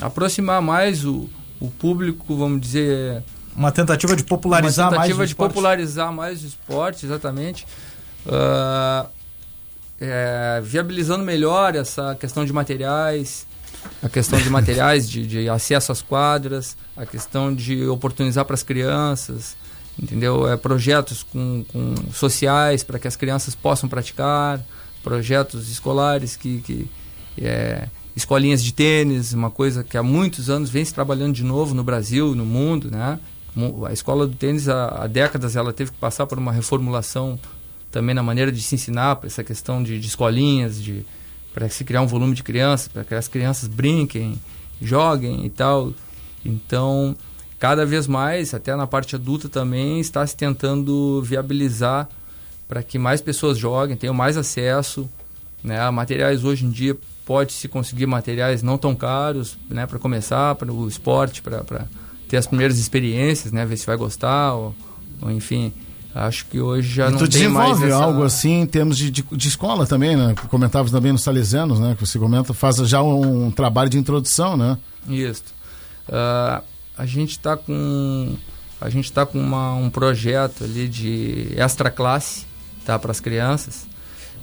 aproximar 0.00 0.60
mais 0.60 1.04
o, 1.04 1.28
o 1.60 1.70
público, 1.70 2.36
vamos 2.36 2.60
dizer. 2.60 3.22
Uma 3.54 3.70
tentativa 3.70 4.16
de 4.16 4.24
popularizar 4.24 4.86
uma 4.86 4.96
tentativa 4.96 5.18
mais 5.18 5.28
de 5.30 5.36
popularizar 5.36 6.12
mais 6.12 6.42
o 6.42 6.46
esporte, 6.46 7.06
exatamente. 7.06 7.66
Uh, 8.26 9.08
é, 10.00 10.60
viabilizando 10.62 11.24
melhor 11.24 11.74
essa 11.74 12.14
questão 12.14 12.44
de 12.44 12.52
materiais, 12.52 13.46
a 14.02 14.08
questão 14.08 14.38
de 14.40 14.48
materiais, 14.50 15.08
de, 15.08 15.26
de 15.26 15.48
acesso 15.48 15.92
às 15.92 16.02
quadras, 16.02 16.76
a 16.96 17.04
questão 17.04 17.54
de 17.54 17.86
oportunizar 17.86 18.44
para 18.44 18.54
as 18.54 18.62
crianças, 18.62 19.56
entendeu? 20.00 20.48
É, 20.48 20.56
projetos 20.56 21.22
com, 21.22 21.64
com 21.68 21.94
sociais 22.12 22.82
para 22.82 22.98
que 22.98 23.08
as 23.08 23.16
crianças 23.16 23.54
possam 23.54 23.88
praticar, 23.88 24.64
projetos 25.02 25.70
escolares 25.70 26.36
que, 26.36 26.60
que 26.60 26.88
é, 27.40 27.88
escolinhas 28.14 28.62
de 28.62 28.72
tênis, 28.72 29.32
uma 29.32 29.50
coisa 29.50 29.84
que 29.84 29.96
há 29.96 30.02
muitos 30.02 30.50
anos 30.50 30.70
vem 30.70 30.84
se 30.84 30.92
trabalhando 30.92 31.34
de 31.34 31.44
novo 31.44 31.74
no 31.74 31.84
Brasil, 31.84 32.34
no 32.34 32.44
mundo, 32.44 32.90
né? 32.90 33.18
A 33.86 33.92
escola 33.92 34.26
do 34.26 34.36
tênis 34.36 34.68
há, 34.68 35.02
há 35.02 35.06
décadas 35.06 35.56
ela 35.56 35.72
teve 35.72 35.90
que 35.90 35.98
passar 35.98 36.26
por 36.26 36.38
uma 36.38 36.52
reformulação 36.52 37.38
também 37.90 38.14
na 38.14 38.22
maneira 38.22 38.52
de 38.52 38.60
se 38.60 38.74
ensinar 38.74 39.16
para 39.16 39.26
essa 39.26 39.42
questão 39.42 39.82
de, 39.82 39.98
de 39.98 40.06
escolinhas, 40.06 40.80
de 40.80 41.04
para 41.52 41.68
se 41.68 41.84
criar 41.84 42.02
um 42.02 42.06
volume 42.06 42.34
de 42.34 42.42
crianças, 42.42 42.86
para 42.86 43.02
que 43.04 43.14
as 43.14 43.26
crianças 43.26 43.68
brinquem, 43.68 44.38
joguem 44.80 45.44
e 45.44 45.50
tal. 45.50 45.92
Então, 46.44 47.16
cada 47.58 47.84
vez 47.84 48.06
mais, 48.06 48.54
até 48.54 48.74
na 48.76 48.86
parte 48.86 49.14
adulta 49.14 49.48
também, 49.48 50.00
está 50.00 50.26
se 50.26 50.36
tentando 50.36 51.22
viabilizar 51.22 52.08
para 52.66 52.82
que 52.82 52.98
mais 52.98 53.20
pessoas 53.20 53.58
joguem, 53.58 53.96
tenham 53.96 54.14
mais 54.14 54.36
acesso 54.36 55.08
né, 55.62 55.80
a 55.80 55.90
materiais 55.90 56.44
hoje 56.44 56.64
em 56.64 56.70
dia 56.70 56.96
pode-se 57.24 57.68
conseguir 57.68 58.06
materiais 58.06 58.62
não 58.62 58.78
tão 58.78 58.94
caros 58.94 59.58
né, 59.68 59.86
para 59.86 59.98
começar, 59.98 60.54
para 60.54 60.72
o 60.72 60.88
esporte, 60.88 61.42
para 61.42 61.86
ter 62.28 62.36
as 62.36 62.46
primeiras 62.46 62.78
experiências, 62.78 63.52
né, 63.52 63.66
ver 63.66 63.76
se 63.76 63.86
vai 63.86 63.96
gostar, 63.96 64.54
ou, 64.54 64.74
ou 65.20 65.30
enfim. 65.30 65.72
Acho 66.14 66.46
que 66.46 66.58
hoje 66.58 66.88
já 66.88 67.08
e 67.08 67.12
não 67.12 67.18
tu 67.18 67.28
tem 67.28 67.48
mais 67.48 67.82
essa... 67.82 67.94
algo 67.94 68.22
assim 68.22 68.62
em 68.62 68.66
termos 68.66 68.96
de, 68.96 69.10
de, 69.10 69.22
de, 69.22 69.48
escola 69.48 69.86
também, 69.86 70.16
né? 70.16 70.34
Comentavas 70.48 70.90
também 70.90 71.12
nos 71.12 71.22
Salesianos, 71.22 71.78
né? 71.78 71.94
Que 71.94 72.04
você 72.04 72.18
comenta, 72.18 72.54
faz 72.54 72.76
já 72.76 73.02
um, 73.02 73.46
um 73.46 73.50
trabalho 73.50 73.90
de 73.90 73.98
introdução, 73.98 74.56
né? 74.56 74.78
Isso. 75.06 75.44
Uh, 76.08 76.62
a 76.98 77.06
gente 77.06 77.30
está 77.30 77.56
com 77.56 78.36
a 78.80 78.90
gente 78.90 79.06
está 79.06 79.24
com 79.24 79.40
uma, 79.40 79.74
um 79.74 79.88
projeto 79.88 80.64
ali 80.64 80.88
de 80.88 81.48
extra 81.56 81.90
classe 81.90 82.44
tá 82.84 82.98
para 82.98 83.12
as 83.12 83.20
crianças 83.20 83.86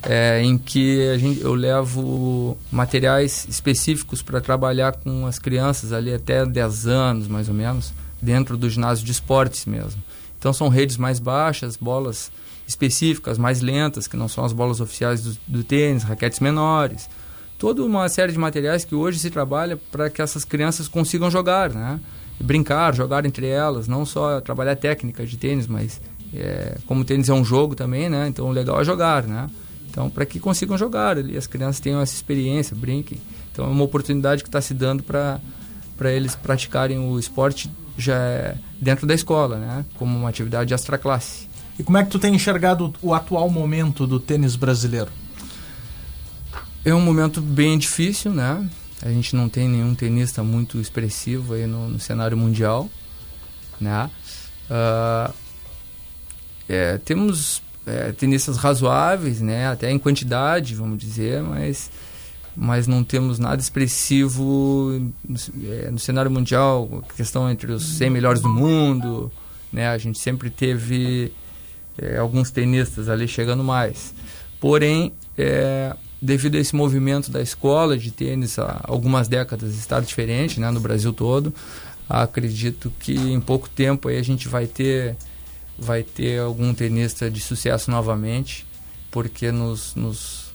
é, 0.03 0.41
em 0.41 0.57
que 0.57 1.09
a 1.09 1.17
gente, 1.17 1.41
eu 1.41 1.53
levo 1.53 2.57
materiais 2.71 3.45
específicos 3.49 4.21
para 4.21 4.39
trabalhar 4.39 4.93
com 4.93 5.25
as 5.25 5.39
crianças 5.39 5.91
ali 5.91 6.13
até 6.13 6.45
10 6.45 6.87
anos 6.87 7.27
mais 7.27 7.49
ou 7.49 7.55
menos 7.55 7.93
dentro 8.21 8.57
do 8.57 8.69
ginásio 8.69 9.05
de 9.05 9.11
esportes 9.11 9.65
mesmo. 9.65 10.01
Então 10.37 10.53
são 10.53 10.69
redes 10.69 10.97
mais 10.97 11.19
baixas 11.19 11.75
bolas 11.75 12.31
específicas 12.67 13.37
mais 13.37 13.61
lentas 13.61 14.07
que 14.07 14.17
não 14.17 14.27
são 14.27 14.43
as 14.45 14.53
bolas 14.53 14.79
oficiais 14.79 15.21
do, 15.23 15.37
do 15.47 15.63
tênis 15.63 16.03
raquetes 16.03 16.39
menores. 16.39 17.09
Toda 17.57 17.83
uma 17.83 18.07
série 18.09 18.31
de 18.31 18.37
materiais 18.37 18.83
que 18.85 18.93
hoje 18.93 19.17
se 19.17 19.29
trabalha 19.29 19.77
para 19.91 20.09
que 20.09 20.21
essas 20.21 20.43
crianças 20.43 20.87
consigam 20.87 21.31
jogar 21.31 21.71
né 21.71 21.99
brincar, 22.39 22.93
jogar 22.93 23.25
entre 23.25 23.47
elas, 23.47 23.87
não 23.87 24.05
só 24.05 24.41
trabalhar 24.41 24.75
técnica 24.75 25.25
de 25.25 25.37
tênis, 25.37 25.67
mas 25.67 26.01
é, 26.33 26.77
como 26.85 27.01
o 27.01 27.05
tênis 27.05 27.29
é 27.29 27.33
um 27.33 27.45
jogo 27.45 27.75
também, 27.75 28.09
né? 28.09 28.27
Então 28.27 28.47
o 28.47 28.51
legal 28.51 28.81
é 28.81 28.83
jogar, 28.83 29.23
né? 29.23 29.49
Então 29.89 30.09
para 30.09 30.25
que 30.25 30.39
consigam 30.39 30.77
jogar, 30.77 31.17
as 31.17 31.47
crianças 31.47 31.79
tenham 31.79 32.01
essa 32.01 32.13
experiência, 32.13 32.75
brinquem. 32.75 33.17
Então 33.51 33.65
é 33.65 33.69
uma 33.69 33.83
oportunidade 33.83 34.43
que 34.43 34.49
está 34.49 34.61
se 34.61 34.73
dando 34.73 35.03
para 35.03 35.39
para 35.97 36.11
eles 36.11 36.35
praticarem 36.35 36.99
o 36.99 37.17
esporte 37.17 37.71
já 37.97 38.55
dentro 38.81 39.07
da 39.07 39.13
escola, 39.13 39.57
né? 39.57 39.85
Como 39.97 40.17
uma 40.17 40.29
atividade 40.29 40.73
extra 40.73 40.97
classe. 40.97 41.47
E 41.79 41.83
como 41.83 41.97
é 41.97 42.03
que 42.03 42.09
tu 42.09 42.19
tem 42.19 42.35
enxergado 42.35 42.93
o 43.01 43.13
atual 43.13 43.49
momento 43.49 44.05
do 44.05 44.19
tênis 44.19 44.55
brasileiro? 44.55 45.09
É 46.83 46.93
um 46.93 47.01
momento 47.01 47.41
bem 47.41 47.77
difícil, 47.77 48.31
né? 48.31 48.67
A 49.01 49.09
gente 49.09 49.35
não 49.35 49.49
tem 49.49 49.67
nenhum 49.67 49.93
tenista 49.93 50.43
muito 50.43 50.79
expressivo 50.79 51.53
aí 51.53 51.67
no, 51.67 51.89
no 51.89 51.99
cenário 51.99 52.37
mundial, 52.37 52.89
né? 53.79 54.09
Uh, 54.69 55.33
é, 56.67 56.97
temos 56.99 57.61
é, 57.85 58.11
tenistas 58.11 58.57
razoáveis, 58.57 59.41
né? 59.41 59.67
Até 59.67 59.91
em 59.91 59.99
quantidade, 59.99 60.75
vamos 60.75 60.97
dizer, 60.97 61.41
mas 61.41 61.91
mas 62.57 62.87
não 62.87 63.03
temos 63.03 63.37
nada 63.37 63.61
expressivo 63.61 65.11
no, 65.27 65.37
é, 65.69 65.91
no 65.91 65.99
cenário 65.99 66.31
mundial, 66.31 67.03
questão 67.15 67.51
entre 67.51 67.69
os 67.73 67.97
100 67.97 68.09
melhores 68.09 68.41
do 68.41 68.47
mundo, 68.47 69.29
né? 69.73 69.89
A 69.89 69.97
gente 69.97 70.17
sempre 70.17 70.49
teve 70.49 71.33
é, 71.97 72.17
alguns 72.17 72.51
tenistas 72.51 73.09
ali 73.09 73.27
chegando 73.27 73.63
mais. 73.63 74.13
Porém, 74.59 75.11
é, 75.37 75.93
devido 76.21 76.55
a 76.55 76.59
esse 76.59 76.75
movimento 76.75 77.29
da 77.29 77.41
escola 77.41 77.97
de 77.97 78.11
tênis 78.11 78.57
há 78.57 78.81
algumas 78.83 79.27
décadas 79.27 79.75
estar 79.77 80.01
diferente 80.01 80.59
né, 80.59 80.69
no 80.71 80.79
Brasil 80.79 81.11
todo, 81.13 81.53
acredito 82.09 82.91
que 82.99 83.13
em 83.13 83.39
pouco 83.39 83.69
tempo 83.69 84.07
aí 84.07 84.17
a 84.17 84.23
gente 84.23 84.47
vai 84.47 84.67
ter 84.67 85.15
vai 85.77 86.03
ter 86.03 86.39
algum 86.39 86.73
tenista 86.73 87.29
de 87.29 87.41
sucesso 87.41 87.91
novamente, 87.91 88.65
porque 89.11 89.51
nos, 89.51 89.93
nos, 89.93 90.53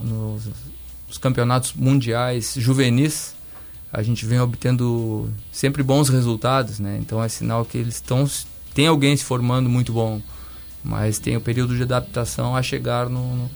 nos, 0.00 0.48
nos 1.08 1.18
campeonatos 1.18 1.72
mundiais 1.72 2.54
juvenis 2.56 3.34
a 3.92 4.02
gente 4.02 4.24
vem 4.24 4.40
obtendo 4.40 5.30
sempre 5.50 5.82
bons 5.82 6.08
resultados, 6.08 6.78
né? 6.78 6.98
Então 7.00 7.22
é 7.22 7.28
sinal 7.28 7.64
que 7.64 7.76
eles 7.76 7.96
estão 7.96 8.28
tem 8.72 8.86
alguém 8.86 9.14
se 9.16 9.24
formando 9.24 9.68
muito 9.68 9.92
bom, 9.92 10.22
mas 10.82 11.18
tem 11.18 11.36
o 11.36 11.40
período 11.40 11.76
de 11.76 11.82
adaptação 11.82 12.56
a 12.56 12.62
chegar 12.62 13.08
no, 13.08 13.36
no 13.36 13.50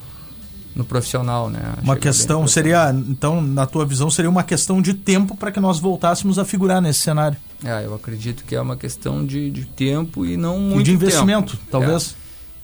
no 0.76 0.84
profissional, 0.84 1.48
né? 1.48 1.74
Uma 1.82 1.96
questão 1.96 2.46
seria, 2.46 2.90
então, 2.90 3.40
na 3.40 3.66
tua 3.66 3.86
visão, 3.86 4.10
seria 4.10 4.30
uma 4.30 4.44
questão 4.44 4.82
de 4.82 4.92
tempo 4.92 5.34
para 5.34 5.50
que 5.50 5.58
nós 5.58 5.80
voltássemos 5.80 6.38
a 6.38 6.44
figurar 6.44 6.82
nesse 6.82 7.00
cenário. 7.00 7.38
É, 7.64 7.86
eu 7.86 7.94
acredito 7.94 8.44
que 8.44 8.54
é 8.54 8.60
uma 8.60 8.76
questão 8.76 9.24
de, 9.24 9.50
de 9.50 9.64
tempo 9.64 10.26
e 10.26 10.36
não 10.36 10.60
muito 10.60 10.82
e 10.82 10.84
de 10.84 10.92
investimento, 10.92 11.56
tempo. 11.56 11.68
talvez. 11.70 12.14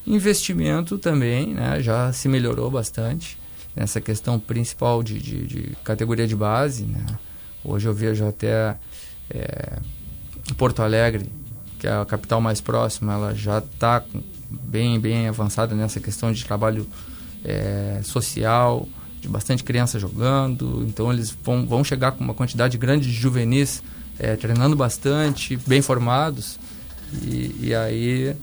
É. 0.07 0.11
Investimento 0.11 0.99
também, 0.99 1.55
né? 1.55 1.81
Já 1.81 2.13
se 2.13 2.29
melhorou 2.29 2.71
bastante 2.71 3.39
nessa 3.75 4.01
questão 4.01 4.39
principal 4.39 5.03
de, 5.03 5.19
de, 5.19 5.47
de 5.47 5.77
categoria 5.83 6.27
de 6.27 6.37
base, 6.37 6.85
né? 6.85 7.07
Hoje 7.65 7.89
eu 7.89 7.95
vejo 7.95 8.27
até 8.27 8.77
é, 9.31 9.79
Porto 10.59 10.83
Alegre 10.83 11.31
que 11.83 11.89
é 11.89 11.93
a 11.93 12.05
capital 12.05 12.41
mais 12.41 12.61
próxima, 12.61 13.15
ela 13.15 13.35
já 13.35 13.59
está 13.59 14.05
bem, 14.49 15.01
bem 15.01 15.27
avançada 15.27 15.75
nessa 15.75 15.99
questão 15.99 16.33
de 16.33 16.45
trabalho 16.45 16.87
é, 17.45 18.01
social, 18.03 18.89
de 19.21 19.29
bastante 19.29 19.63
criança 19.65 19.99
jogando. 19.99 20.85
Então 20.87 21.13
eles 21.13 21.37
vão, 21.43 21.67
vão 21.67 21.85
chegar 21.85 22.13
com 22.13 22.25
uma 22.25 22.35
quantidade 22.35 22.77
grande 22.77 23.09
de 23.09 23.15
juvenis 23.15 23.83
é, 24.19 24.37
treinando 24.37 24.77
bastante, 24.77 25.57
bem 25.67 25.81
formados. 25.81 26.59
E, 27.23 27.69
e 27.69 27.75
aí 27.75 28.37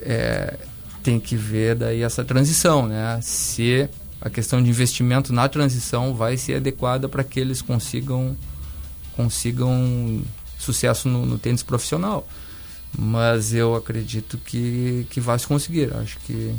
é, 0.00 0.58
tem 1.02 1.18
que 1.18 1.36
ver 1.36 1.74
daí 1.74 2.02
essa 2.02 2.24
transição, 2.24 2.86
né? 2.86 3.18
Se 3.22 3.88
a 4.20 4.28
questão 4.28 4.62
de 4.62 4.68
investimento 4.68 5.32
na 5.32 5.48
transição 5.48 6.14
vai 6.14 6.36
ser 6.36 6.56
adequada 6.56 7.08
para 7.08 7.22
que 7.22 7.38
eles 7.38 7.62
consigam 7.62 8.36
consigam 9.16 10.22
sucesso 10.58 11.08
no, 11.08 11.26
no, 11.26 11.38
tênis 11.38 11.62
profissional. 11.62 12.26
Mas 12.96 13.52
eu 13.52 13.74
acredito 13.74 14.38
que, 14.38 15.06
que 15.10 15.20
vai 15.20 15.38
se 15.38 15.46
conseguir. 15.46 15.92
Acho 15.94 16.18
que 16.20 16.54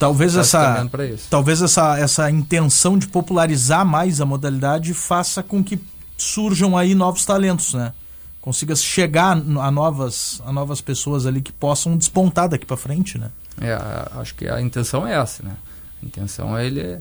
talvez 0.00 0.34
tá 0.34 0.40
essa 0.40 0.90
talvez 1.28 1.62
essa, 1.62 1.98
essa 1.98 2.30
intenção 2.30 2.98
de 2.98 3.06
popularizar 3.06 3.84
mais 3.84 4.20
a 4.20 4.26
modalidade 4.26 4.92
faça 4.94 5.42
com 5.42 5.62
que 5.62 5.78
surjam 6.16 6.76
aí 6.76 6.94
novos 6.94 7.24
talentos, 7.24 7.74
né? 7.74 7.92
Consiga 8.40 8.74
chegar 8.74 9.32
a 9.32 9.70
novas, 9.70 10.42
a 10.46 10.52
novas 10.52 10.80
pessoas 10.80 11.26
ali 11.26 11.42
que 11.42 11.52
possam 11.52 11.96
despontar 11.96 12.48
daqui 12.48 12.64
para 12.64 12.76
frente, 12.76 13.18
né? 13.18 13.30
É, 13.60 13.78
acho 14.18 14.34
que 14.34 14.48
a 14.48 14.60
intenção 14.60 15.06
é 15.06 15.14
essa, 15.14 15.42
né? 15.42 15.54
A 16.02 16.06
intenção 16.06 16.56
é 16.56 16.66
ele 16.66 16.98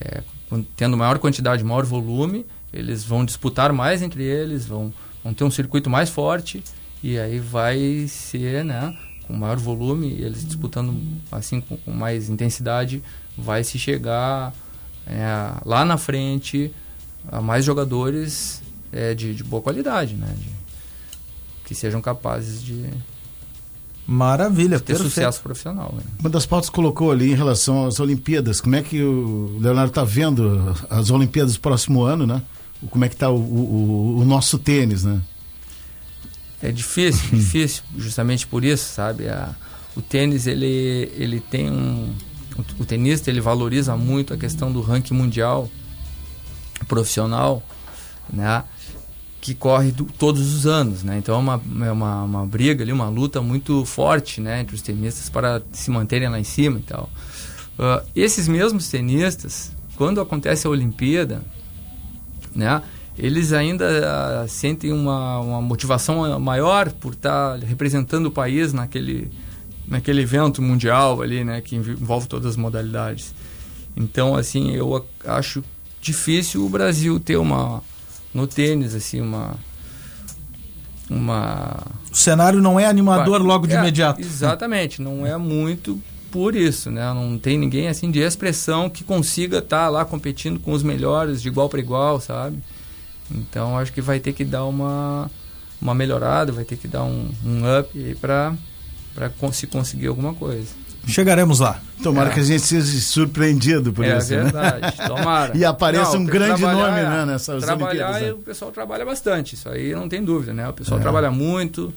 é, 0.00 0.22
tendo 0.76 0.96
maior 0.96 1.18
quantidade, 1.18 1.62
maior 1.62 1.84
volume, 1.84 2.44
eles 2.72 3.04
vão 3.04 3.24
disputar 3.24 3.72
mais 3.72 4.02
entre 4.02 4.24
eles, 4.24 4.66
vão, 4.66 4.92
vão 5.22 5.32
ter 5.32 5.44
um 5.44 5.50
circuito 5.50 5.88
mais 5.88 6.10
forte 6.10 6.62
e 7.02 7.18
aí 7.18 7.38
vai 7.38 8.06
ser, 8.08 8.64
né, 8.64 8.96
com 9.30 9.36
maior 9.36 9.56
volume, 9.56 10.08
eles 10.08 10.44
disputando 10.44 11.00
assim 11.30 11.60
com, 11.60 11.76
com 11.76 11.92
mais 11.92 12.28
intensidade, 12.28 13.02
vai 13.38 13.62
se 13.62 13.78
chegar 13.78 14.52
é, 15.06 15.52
lá 15.64 15.84
na 15.84 15.96
frente 15.96 16.72
a 17.30 17.40
mais 17.40 17.64
jogadores 17.64 18.60
é, 18.92 19.14
de, 19.14 19.34
de, 19.34 19.44
boa 19.44 19.62
qualidade, 19.62 20.14
né, 20.14 20.34
de, 20.36 20.48
que 21.64 21.74
sejam 21.74 22.00
capazes 22.00 22.62
de 22.62 22.90
Maravilha, 24.06 24.80
ter 24.80 24.86
perfeito. 24.86 25.08
sucesso 25.10 25.40
profissional. 25.40 25.94
Né? 25.96 26.02
Uma 26.18 26.28
das 26.28 26.44
pautas 26.44 26.68
colocou 26.68 27.12
ali 27.12 27.30
em 27.30 27.36
relação 27.36 27.86
às 27.86 28.00
Olimpíadas. 28.00 28.60
Como 28.60 28.74
é 28.74 28.82
que 28.82 29.00
o 29.00 29.56
Leonardo 29.60 29.90
está 29.90 30.02
vendo 30.02 30.74
as 30.90 31.10
Olimpíadas 31.10 31.52
do 31.54 31.60
próximo 31.60 32.02
ano, 32.02 32.26
né? 32.26 32.42
Como 32.90 33.04
é 33.04 33.08
que 33.08 33.14
está 33.14 33.30
o, 33.30 33.36
o, 33.36 34.18
o, 34.18 34.24
nosso 34.24 34.58
tênis, 34.58 35.04
né? 35.04 35.20
É 36.62 36.70
difícil, 36.70 37.30
difícil, 37.32 37.82
justamente 37.96 38.46
por 38.46 38.64
isso, 38.64 38.92
sabe? 38.92 39.28
A, 39.28 39.54
o 39.96 40.02
tênis, 40.02 40.46
ele, 40.46 41.10
ele 41.16 41.40
tem 41.40 41.70
um... 41.70 42.14
O, 42.56 42.82
o 42.82 42.84
tenista, 42.84 43.30
ele 43.30 43.40
valoriza 43.40 43.96
muito 43.96 44.34
a 44.34 44.36
questão 44.36 44.72
do 44.72 44.80
ranking 44.80 45.14
mundial 45.14 45.70
profissional, 46.86 47.62
né? 48.32 48.64
que 49.40 49.54
corre 49.54 49.90
do, 49.90 50.04
todos 50.04 50.54
os 50.54 50.66
anos, 50.66 51.02
né? 51.02 51.16
Então 51.16 51.34
é 51.34 51.38
uma, 51.38 51.86
é 51.86 51.90
uma, 51.90 52.22
uma 52.24 52.46
briga 52.46 52.84
ali, 52.84 52.92
uma 52.92 53.08
luta 53.08 53.40
muito 53.40 53.84
forte, 53.86 54.40
né? 54.40 54.60
Entre 54.60 54.76
os 54.76 54.82
tenistas 54.82 55.30
para 55.30 55.62
se 55.72 55.90
manterem 55.90 56.28
lá 56.28 56.38
em 56.38 56.44
cima 56.44 56.78
e 56.78 56.82
tal. 56.82 57.08
Uh, 57.78 58.06
esses 58.14 58.46
mesmos 58.46 58.88
tenistas, 58.90 59.72
quando 59.96 60.20
acontece 60.20 60.66
a 60.66 60.70
Olimpíada, 60.70 61.42
né? 62.54 62.82
Eles 63.22 63.52
ainda 63.52 63.84
uh, 63.86 64.48
sentem 64.48 64.92
uma, 64.92 65.38
uma 65.40 65.60
motivação 65.60 66.40
maior 66.40 66.90
por 66.90 67.12
estar 67.12 67.58
tá 67.58 67.66
representando 67.66 68.26
o 68.26 68.30
país 68.30 68.72
naquele, 68.72 69.30
naquele 69.86 70.22
evento 70.22 70.62
mundial 70.62 71.20
ali, 71.20 71.44
né? 71.44 71.60
Que 71.60 71.76
envolve 71.76 72.26
todas 72.26 72.46
as 72.46 72.56
modalidades. 72.56 73.34
Então, 73.96 74.34
assim, 74.34 74.72
eu 74.72 75.04
acho 75.26 75.62
difícil 76.00 76.64
o 76.64 76.68
Brasil 76.68 77.20
ter 77.20 77.36
uma 77.36 77.82
no 78.32 78.46
tênis, 78.46 78.94
assim, 78.94 79.20
uma. 79.20 79.54
uma 81.10 81.76
o 82.10 82.16
cenário 82.16 82.60
não 82.60 82.80
é 82.80 82.86
animador 82.86 83.42
logo 83.42 83.66
de 83.66 83.74
é, 83.74 83.78
imediato. 83.78 84.20
Exatamente, 84.20 85.02
não 85.02 85.26
é 85.26 85.36
muito 85.36 86.00
por 86.30 86.54
isso, 86.54 86.90
né? 86.90 87.12
Não 87.12 87.38
tem 87.38 87.58
ninguém 87.58 87.88
assim 87.88 88.10
de 88.10 88.20
expressão 88.20 88.88
que 88.88 89.04
consiga 89.04 89.58
estar 89.58 89.84
tá 89.84 89.88
lá 89.88 90.04
competindo 90.04 90.58
com 90.60 90.72
os 90.72 90.82
melhores 90.82 91.42
de 91.42 91.48
igual 91.48 91.68
para 91.68 91.80
igual, 91.80 92.20
sabe? 92.20 92.58
Então 93.30 93.78
acho 93.78 93.92
que 93.92 94.00
vai 94.00 94.20
ter 94.20 94.32
que 94.32 94.44
dar 94.44 94.64
uma, 94.64 95.30
uma 95.80 95.94
melhorada, 95.94 96.52
vai 96.52 96.64
ter 96.64 96.76
que 96.76 96.88
dar 96.88 97.04
um, 97.04 97.30
um 97.44 97.78
up 97.78 98.16
para 98.20 98.54
se 99.52 99.66
conseguir 99.66 100.08
alguma 100.08 100.34
coisa. 100.34 100.68
Chegaremos 101.06 101.60
lá. 101.60 101.80
Tomara 102.02 102.30
é. 102.30 102.34
que 102.34 102.40
a 102.40 102.42
gente 102.42 102.62
seja 102.62 103.00
surpreendido 103.00 103.92
por 103.92 104.04
é 104.04 104.18
isso. 104.18 104.34
É 104.34 104.42
verdade, 104.42 104.98
né? 104.98 105.06
tomara. 105.06 105.56
e 105.56 105.64
apareça 105.64 106.12
não, 106.12 106.20
um 106.20 106.24
grande 106.24 106.62
nome 106.62 107.02
né, 107.02 107.24
nessas 107.26 107.64
Trabalhar 107.64 108.08
Olimpíadas, 108.08 108.28
né? 108.28 108.32
o 108.32 108.38
pessoal 108.38 108.70
trabalha 108.70 109.04
bastante, 109.04 109.54
isso 109.54 109.68
aí 109.68 109.94
não 109.94 110.08
tem 110.08 110.22
dúvida, 110.22 110.52
né? 110.52 110.68
O 110.68 110.72
pessoal 110.72 110.98
é. 110.98 111.02
trabalha 111.02 111.30
muito 111.30 111.92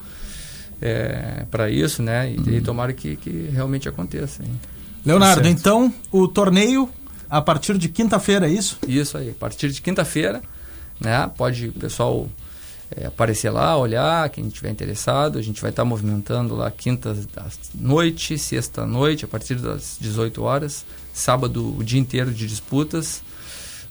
é, 0.81 1.45
para 1.51 1.69
isso, 1.69 2.01
né? 2.01 2.31
E, 2.31 2.55
e 2.55 2.61
tomara 2.61 2.93
que, 2.93 3.15
que 3.17 3.49
realmente 3.51 3.87
aconteça. 3.87 4.43
Hein? 4.43 4.59
Leonardo, 5.05 5.47
então 5.47 5.93
o 6.11 6.27
torneio 6.27 6.89
a 7.29 7.41
partir 7.41 7.77
de 7.77 7.89
quinta-feira, 7.89 8.47
é 8.47 8.51
isso? 8.51 8.77
Isso 8.87 9.17
aí, 9.17 9.31
a 9.31 9.33
partir 9.33 9.69
de 9.69 9.81
quinta-feira, 9.81 10.41
né? 10.99 11.29
Pode 11.35 11.67
o 11.67 11.73
pessoal 11.73 12.27
é, 12.95 13.07
aparecer 13.07 13.49
lá, 13.49 13.77
olhar, 13.77 14.29
quem 14.29 14.47
estiver 14.47 14.69
interessado. 14.69 15.37
A 15.37 15.41
gente 15.41 15.61
vai 15.61 15.69
estar 15.69 15.83
tá 15.83 15.89
movimentando 15.89 16.55
lá 16.55 16.69
quinta 16.69 17.15
noite, 17.73 18.37
sexta 18.37 18.85
noite, 18.85 19.25
a 19.25 19.27
partir 19.27 19.55
das 19.55 19.97
18 19.99 20.43
horas. 20.43 20.85
Sábado, 21.13 21.75
o 21.77 21.83
dia 21.83 21.99
inteiro 21.99 22.31
de 22.31 22.47
disputas. 22.47 23.21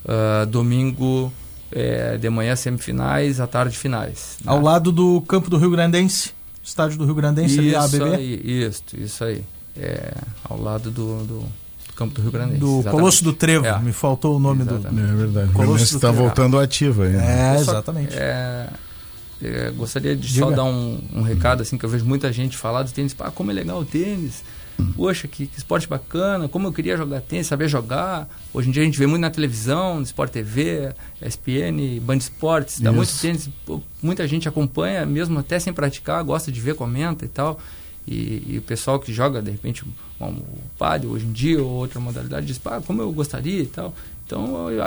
Uh, 0.05 0.45
domingo, 0.47 1.33
é, 1.71 2.17
de 2.19 2.29
manhã, 2.29 2.55
semifinais, 2.57 3.41
à 3.41 3.47
tarde, 3.47 3.77
finais. 3.77 4.37
Né? 4.45 4.51
Ao 4.51 4.61
lado 4.61 4.93
do 4.93 5.21
campo 5.23 5.49
do 5.49 5.57
Rio 5.57 5.71
Grandense, 5.71 6.33
estádio 6.62 6.99
do 6.99 7.05
Rio 7.05 7.15
Grandense, 7.15 7.55
isso 7.55 7.61
ali, 7.61 7.75
ABB? 7.75 8.15
Aí, 8.17 8.41
isso, 8.45 8.83
isso 8.95 9.25
aí. 9.25 9.45
É, 9.77 10.12
ao 10.45 10.61
lado 10.61 10.91
do, 10.91 11.25
do 11.25 11.45
Campo 11.94 12.14
do 12.14 12.22
Rio 12.22 12.31
Grande 12.31 12.57
do 12.57 12.81
exatamente. 12.81 12.90
Colosso 12.90 13.24
do 13.24 13.33
Trevo, 13.33 13.66
é. 13.66 13.78
me 13.81 13.92
faltou 13.92 14.37
o 14.37 14.38
nome 14.38 14.62
exatamente. 14.62 15.07
do. 15.07 15.12
É 15.12 15.14
verdade. 15.14 15.52
Colosso 15.52 15.85
está 15.85 16.11
voltando 16.11 16.59
ativo 16.59 17.02
aí. 17.02 17.12
Né? 17.12 17.55
É, 17.57 17.61
exatamente. 17.61 18.14
É, 18.16 18.68
é, 19.42 19.70
gostaria 19.70 20.16
de 20.16 20.28
Diga. 20.28 20.46
só 20.46 20.50
dar 20.50 20.64
um, 20.64 21.00
um, 21.14 21.22
recado 21.22 21.62
assim 21.62 21.76
que 21.76 21.85
eu 21.85 21.88
vejo 21.88 22.05
muita 22.05 22.33
gente 22.33 22.57
falar 22.57 22.83
do 22.83 22.90
tênis. 22.90 23.14
Ah, 23.18 23.31
como 23.31 23.50
é 23.50 23.55
legal 23.55 23.81
o 23.81 23.85
tênis. 23.85 24.42
Poxa, 24.96 25.28
que, 25.28 25.46
que, 25.46 25.59
esporte 25.59 25.88
bacana. 25.88 26.48
Como 26.48 26.66
eu 26.66 26.72
queria 26.72 26.96
jogar 26.96 27.20
tênis, 27.20 27.46
saber 27.46 27.68
jogar. 27.68 28.28
Hoje 28.52 28.68
em 28.68 28.72
dia 28.72 28.83
a 28.83 28.85
gente 28.85 28.98
vê 28.98 29.07
muito 29.07 29.20
na 29.20 29.31
televisão, 29.31 29.96
no 29.96 30.02
Sport 30.02 30.33
TV, 30.33 30.92
ESPN, 31.20 32.00
Band 32.00 32.16
Esportes. 32.16 32.81
Dá 32.81 32.90
muito 32.92 33.12
tênis. 33.20 33.50
Muita 34.02 34.26
gente 34.26 34.48
acompanha, 34.48 35.05
mesmo 35.05 35.38
até 35.38 35.59
sem 35.59 35.72
praticar, 35.72 36.22
gosta 36.24 36.50
de 36.50 36.61
ver, 36.61 36.74
comenta 36.74 37.24
e 37.24 37.28
tal. 37.28 37.59
E, 38.07 38.43
e 38.47 38.59
o 38.59 38.62
pessoal 38.62 38.99
que 38.99 39.12
joga, 39.12 39.41
de 39.41 39.51
repente, 39.51 39.85
um, 40.21 40.25
um 40.27 40.43
padre 40.79 41.07
hoje 41.07 41.25
em 41.25 41.33
dia 41.33 41.62
ou 41.62 41.71
outra 41.71 42.01
modalidade 42.01 42.47
diz, 42.47 42.61
ah, 42.65 42.81
como 42.85 43.01
eu 43.01 43.12
gostaria 43.12 43.62
e 43.62 43.67
tal. 43.67 43.95
Então, 44.27 44.71
eu, 44.71 44.83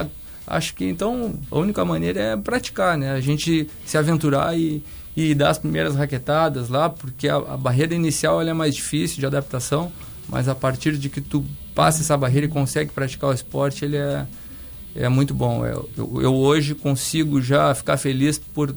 acho 0.47 0.75
que 0.75 0.85
então 0.85 1.33
a 1.49 1.57
única 1.57 1.83
maneira 1.83 2.19
é 2.19 2.37
praticar, 2.37 2.97
né? 2.97 3.11
A 3.11 3.21
gente 3.21 3.67
se 3.85 3.97
aventurar 3.97 4.57
e, 4.57 4.83
e 5.15 5.33
dar 5.33 5.49
as 5.49 5.57
primeiras 5.57 5.95
raquetadas 5.95 6.69
lá, 6.69 6.89
porque 6.89 7.27
a, 7.27 7.37
a 7.37 7.57
barreira 7.57 7.95
inicial 7.95 8.41
é 8.41 8.53
mais 8.53 8.75
difícil 8.75 9.19
de 9.19 9.25
adaptação, 9.25 9.91
mas 10.27 10.47
a 10.47 10.55
partir 10.55 10.97
de 10.97 11.09
que 11.09 11.21
tu 11.21 11.43
passa 11.73 12.01
essa 12.01 12.17
barreira 12.17 12.45
e 12.45 12.49
consegue 12.49 12.91
praticar 12.91 13.29
o 13.29 13.33
esporte, 13.33 13.85
ele 13.85 13.97
é, 13.97 14.25
é 14.95 15.09
muito 15.09 15.33
bom. 15.33 15.65
Eu, 15.65 15.89
eu, 15.97 16.21
eu 16.21 16.35
hoje 16.35 16.75
consigo 16.75 17.41
já 17.41 17.73
ficar 17.73 17.97
feliz 17.97 18.37
por 18.37 18.73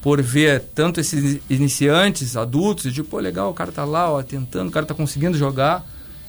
por 0.00 0.22
ver 0.22 0.60
tanto 0.74 1.00
esses 1.00 1.40
iniciantes, 1.50 2.36
adultos, 2.36 2.92
de 2.92 3.02
pô, 3.02 3.18
legal, 3.18 3.50
o 3.50 3.54
cara 3.54 3.72
tá 3.72 3.84
lá, 3.84 4.10
ó, 4.10 4.22
tentando, 4.22 4.68
o 4.68 4.72
cara 4.72 4.86
tá 4.86 4.94
conseguindo 4.94 5.36
jogar. 5.36 5.84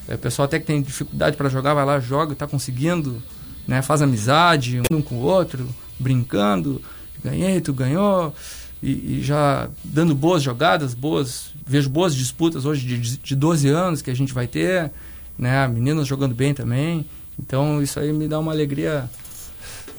É, 0.07 0.15
o 0.15 0.17
pessoal 0.17 0.45
até 0.45 0.59
que 0.59 0.65
tem 0.65 0.81
dificuldade 0.81 1.37
para 1.37 1.49
jogar, 1.49 1.73
vai 1.73 1.85
lá, 1.85 1.99
joga, 1.99 2.33
tá 2.35 2.47
conseguindo 2.47 3.21
né? 3.69 3.83
Faz 3.83 4.01
amizade 4.01 4.81
um 4.91 4.99
com 4.99 5.15
o 5.15 5.19
outro, 5.19 5.69
brincando, 5.99 6.81
ganhei, 7.23 7.61
tu 7.61 7.71
ganhou, 7.71 8.33
e, 8.81 9.19
e 9.19 9.21
já 9.21 9.69
dando 9.83 10.15
boas 10.15 10.41
jogadas, 10.41 10.95
boas, 10.95 11.51
vejo 11.67 11.87
boas 11.87 12.15
disputas 12.15 12.65
hoje 12.65 12.87
de, 12.87 13.17
de 13.17 13.35
12 13.35 13.67
anos 13.69 14.01
que 14.01 14.09
a 14.09 14.15
gente 14.15 14.33
vai 14.33 14.47
ter, 14.47 14.91
né? 15.37 15.67
Meninas 15.67 16.07
jogando 16.07 16.33
bem 16.33 16.51
também. 16.51 17.05
Então 17.37 17.79
isso 17.79 17.99
aí 17.99 18.11
me 18.11 18.27
dá 18.27 18.39
uma 18.39 18.51
alegria 18.51 19.07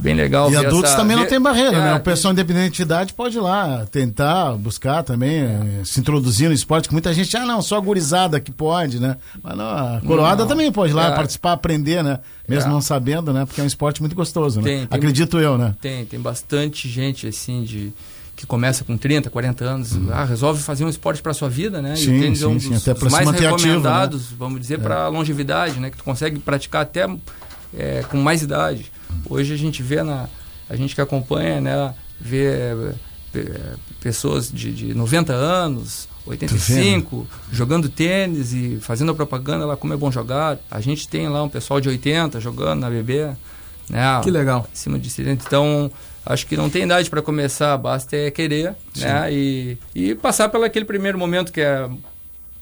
bem 0.01 0.15
legal. 0.15 0.51
E 0.51 0.57
adultos 0.57 0.91
essa... 0.91 0.97
também 0.97 1.17
não 1.17 1.27
tem 1.27 1.41
barreira, 1.41 1.77
é, 1.77 1.81
né? 1.81 1.95
O 1.95 2.01
pessoal 2.01 2.33
independente 2.33 2.77
de 2.77 2.83
idade 2.83 3.13
pode 3.13 3.37
ir 3.37 3.41
lá 3.41 3.87
tentar, 3.91 4.53
buscar 4.57 5.03
também, 5.03 5.41
é. 5.41 5.83
se 5.85 6.01
introduzir 6.01 6.49
no 6.49 6.55
esporte, 6.55 6.89
que 6.89 6.95
muita 6.95 7.13
gente, 7.15 7.37
ah, 7.37 7.47
não, 7.47 7.63
só 7.63 7.77
a 7.77 7.81
gurizada 7.81 8.41
que 8.41 8.51
pode, 8.51 8.99
né? 8.99 9.17
Mas 9.43 9.57
não, 9.57 9.65
a 9.65 10.01
coroada 10.05 10.43
não, 10.43 10.49
também 10.49 10.73
pode 10.73 10.93
ir 10.93 10.97
lá 10.97 11.09
é. 11.09 11.15
participar, 11.15 11.53
aprender, 11.53 12.03
né? 12.03 12.19
Mesmo 12.49 12.71
é. 12.71 12.73
não 12.73 12.81
sabendo, 12.81 13.33
né? 13.33 13.45
Porque 13.45 13.61
é 13.61 13.65
um 13.65 13.67
esporte 13.67 14.01
muito 14.01 14.17
gostoso, 14.17 14.61
né? 14.61 14.65
Tem, 14.65 14.87
tem, 14.87 14.99
Acredito 14.99 15.39
eu, 15.39 15.57
né? 15.57 15.75
Tem, 15.81 16.05
tem 16.05 16.19
bastante 16.19 16.89
gente, 16.89 17.27
assim, 17.27 17.63
de 17.63 17.93
que 18.41 18.47
começa 18.47 18.85
com 18.85 18.97
30, 18.97 19.29
40 19.29 19.65
anos, 19.67 19.99
ah, 20.11 20.25
resolve 20.25 20.63
fazer 20.63 20.83
um 20.83 20.89
esporte 20.89 21.21
para 21.21 21.35
sua 21.35 21.51
vida, 21.51 21.83
né? 21.83 21.95
Sim, 21.95 22.15
e 22.15 22.17
o 22.17 22.23
tênis 22.23 22.41
é 22.41 22.47
um 22.47 22.59
sim, 22.59 22.71
dos, 22.71 22.83
sim, 22.83 22.91
até 22.91 22.99
dos 22.99 23.13
mais 23.13 23.27
manter 23.27 23.47
ativo, 23.47 23.59
né? 23.59 23.75
recomendados, 23.75 24.33
vamos 24.33 24.59
dizer, 24.59 24.79
para 24.81 25.09
longevidade, 25.09 25.79
né? 25.79 25.91
Que 25.91 25.99
tu 25.99 26.05
consegue 26.05 26.39
praticar 26.39 26.81
até 26.81 27.07
é, 27.77 28.03
com 28.03 28.17
mais 28.19 28.43
idade. 28.43 28.93
Hoje 29.29 29.53
a 29.55 29.57
gente 29.57 29.83
vê 29.83 30.03
na 30.03 30.29
a 30.69 30.77
gente 30.77 30.95
que 30.95 31.01
acompanha, 31.01 31.61
né, 31.61 31.95
vê 32.21 32.95
pessoas 34.01 34.51
de, 34.51 34.73
de 34.73 34.95
90 34.95 35.33
anos, 35.33 36.09
85, 36.27 37.27
jogando 37.51 37.89
tênis 37.89 38.53
e 38.53 38.79
fazendo 38.81 39.13
a 39.13 39.15
propaganda 39.15 39.67
lá 39.67 39.77
como 39.77 39.93
é 39.93 39.97
bom 39.97 40.11
jogar. 40.11 40.59
A 40.71 40.81
gente 40.81 41.09
tem 41.09 41.29
lá 41.29 41.43
um 41.43 41.49
pessoal 41.49 41.81
de 41.81 41.89
80 41.89 42.41
jogando 42.41 42.81
na 42.81 42.91
BB, 42.91 43.31
né? 43.89 44.21
Que 44.23 44.31
legal. 44.31 44.67
Acima 44.73 44.99
de 44.99 45.11
70. 45.11 45.45
Então, 45.47 45.91
acho 46.25 46.47
que 46.47 46.57
não 46.57 46.71
tem 46.71 46.85
idade 46.85 47.11
para 47.11 47.23
começar, 47.23 47.77
basta 47.77 48.17
é 48.17 48.31
querer, 48.31 48.75
né? 48.97 49.33
E, 49.33 49.79
e 49.95 50.15
passar 50.15 50.49
pelo 50.49 50.65
aquele 50.65 50.85
primeiro 50.85 51.19
momento 51.19 51.53
que 51.53 51.61
é 51.61 51.89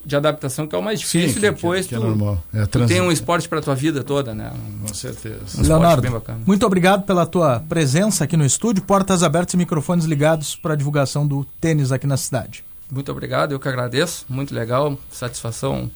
de 0.05 0.17
adaptação 0.17 0.67
que 0.67 0.75
é 0.75 0.79
o 0.79 0.83
mais 0.83 1.01
difícil 1.01 1.33
que- 1.33 1.39
e 1.39 1.51
depois 1.51 1.87
que 1.87 1.95
é 1.95 1.99
tu, 1.99 2.05
normal. 2.05 2.43
É 2.53 2.65
tu 2.67 2.87
tem 2.87 3.01
um 3.01 3.13
esporte 3.13 3.49
para 3.49 3.61
tua 3.61 3.75
vida 3.75 4.03
toda, 4.03 4.35
né? 4.35 4.53
Com 4.87 4.95
certeza. 4.95 5.37
Um 5.41 5.45
esporte 5.47 5.69
Leonardo, 5.69 6.03
bem 6.03 6.11
bacana. 6.11 6.41
muito 6.47 6.65
obrigado 6.65 7.05
pela 7.05 7.27
tua 7.27 7.61
presença 7.69 8.25
aqui 8.25 8.37
no 8.37 8.45
estúdio, 8.45 8.83
portas 8.83 9.23
abertas 9.23 9.55
e 9.55 9.57
microfones 9.57 10.05
ligados 10.05 10.57
para 10.57 10.75
a 10.75 10.77
divulgação 10.77 11.27
do 11.27 11.45
tênis 11.61 11.93
aqui 11.93 12.07
na 12.07 12.17
cidade. 12.17 12.65
Muito 12.91 13.13
obrigado, 13.13 13.53
eu 13.53 13.61
que 13.61 13.69
agradeço, 13.69 14.25
muito 14.29 14.55
legal, 14.55 14.99
satisfação 15.11 15.91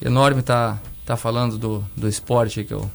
enorme 0.00 0.40
estar 0.40 0.80
tá, 1.04 1.16
falando 1.16 1.58
do, 1.58 1.84
do 1.96 2.08
esporte 2.08 2.62
que 2.62 2.72
eu 2.72 2.88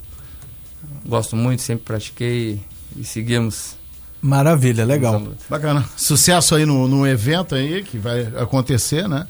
gosto 1.06 1.36
muito, 1.36 1.62
sempre 1.62 1.84
pratiquei 1.86 2.62
e 2.96 3.04
seguimos. 3.04 3.76
Maravilha, 4.22 4.86
legal. 4.86 5.22
Bacana. 5.50 5.86
Sucesso 5.98 6.56
aí 6.56 6.66
no, 6.66 6.88
no 6.88 7.06
evento 7.06 7.54
aí 7.54 7.84
que 7.84 7.98
vai 7.98 8.22
acontecer, 8.38 9.08
né? 9.08 9.28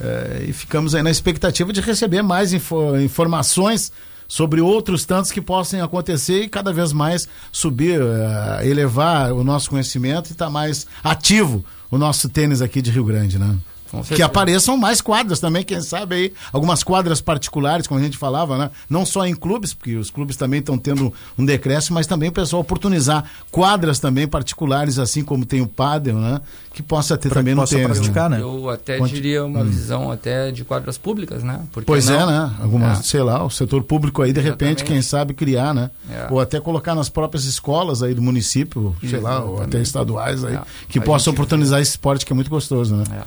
É, 0.00 0.44
e 0.48 0.52
ficamos 0.52 0.94
aí 0.94 1.02
na 1.02 1.10
expectativa 1.10 1.72
de 1.72 1.80
receber 1.80 2.22
mais 2.22 2.52
info- 2.52 2.96
informações 2.98 3.92
sobre 4.26 4.60
outros 4.60 5.04
tantos 5.04 5.30
que 5.30 5.40
possam 5.40 5.82
acontecer 5.84 6.42
e 6.42 6.48
cada 6.48 6.72
vez 6.72 6.92
mais 6.92 7.28
subir, 7.52 8.00
eh, 8.00 8.66
elevar 8.66 9.32
o 9.32 9.44
nosso 9.44 9.68
conhecimento 9.70 10.30
e 10.30 10.32
estar 10.32 10.48
mais 10.50 10.86
ativo 11.02 11.64
o 11.90 11.98
nosso 11.98 12.28
tênis 12.28 12.60
aqui 12.62 12.80
de 12.82 12.90
Rio 12.90 13.04
Grande, 13.04 13.38
né? 13.38 13.54
Que 14.02 14.22
apareçam 14.22 14.76
mais 14.76 15.00
quadras 15.00 15.38
também, 15.40 15.62
quem 15.62 15.80
sabe 15.80 16.14
aí, 16.14 16.32
algumas 16.52 16.82
quadras 16.82 17.20
particulares, 17.20 17.86
como 17.86 18.00
a 18.00 18.02
gente 18.02 18.16
falava, 18.18 18.56
né? 18.58 18.70
Não 18.88 19.04
só 19.06 19.26
em 19.26 19.34
clubes, 19.34 19.72
porque 19.74 19.96
os 19.96 20.10
clubes 20.10 20.36
também 20.36 20.60
estão 20.60 20.76
tendo 20.78 21.12
um 21.38 21.44
decréscimo, 21.44 21.94
mas 21.94 22.06
também 22.06 22.28
o 22.28 22.32
pessoal 22.32 22.62
oportunizar 22.62 23.24
quadras 23.50 23.98
também 23.98 24.26
particulares, 24.26 24.98
assim 24.98 25.22
como 25.22 25.44
tem 25.44 25.60
o 25.60 25.66
pádel, 25.66 26.16
né? 26.16 26.40
Que 26.72 26.82
possa 26.82 27.16
ter 27.16 27.28
Pra 27.28 27.38
também 27.40 27.52
que 27.54 27.56
no 27.56 27.62
possa 27.62 27.76
tênis. 27.76 27.98
praticar, 27.98 28.28
né? 28.28 28.38
né? 28.38 28.42
Eu 28.42 28.68
até 28.68 28.98
diria 29.00 29.44
uma 29.44 29.62
visão 29.62 30.10
até 30.10 30.50
de 30.50 30.64
quadras 30.64 30.98
públicas, 30.98 31.42
né? 31.44 31.60
Porque 31.70 31.86
Pois 31.86 32.08
é, 32.10 32.18
não? 32.18 32.26
né? 32.26 32.52
Algumas, 32.60 32.98
É. 32.98 33.02
sei 33.04 33.22
lá, 33.22 33.44
o 33.44 33.50
setor 33.50 33.82
público 33.84 34.22
aí, 34.22 34.32
de 34.32 34.40
repente, 34.40 34.80
Exatamente. 34.80 34.84
quem 34.84 35.02
sabe 35.02 35.34
criar, 35.34 35.72
né? 35.72 35.90
É. 36.10 36.26
Ou 36.30 36.40
até 36.40 36.58
colocar 36.58 36.94
nas 36.96 37.08
próprias 37.08 37.44
escolas 37.44 38.02
aí 38.02 38.12
do 38.12 38.20
município, 38.22 38.94
sei 39.08 39.20
lá, 39.20 39.44
ou 39.44 39.62
até 39.62 39.80
estaduais 39.80 40.44
aí, 40.44 40.56
É. 40.56 40.62
que 40.88 40.98
A 40.98 41.02
possam 41.02 41.32
oportunizar 41.32 41.80
esse 41.80 41.92
esporte 41.92 42.26
que 42.26 42.32
é 42.32 42.34
muito 42.34 42.50
gostoso, 42.50 42.96
né? 42.96 43.04
É. 43.12 43.22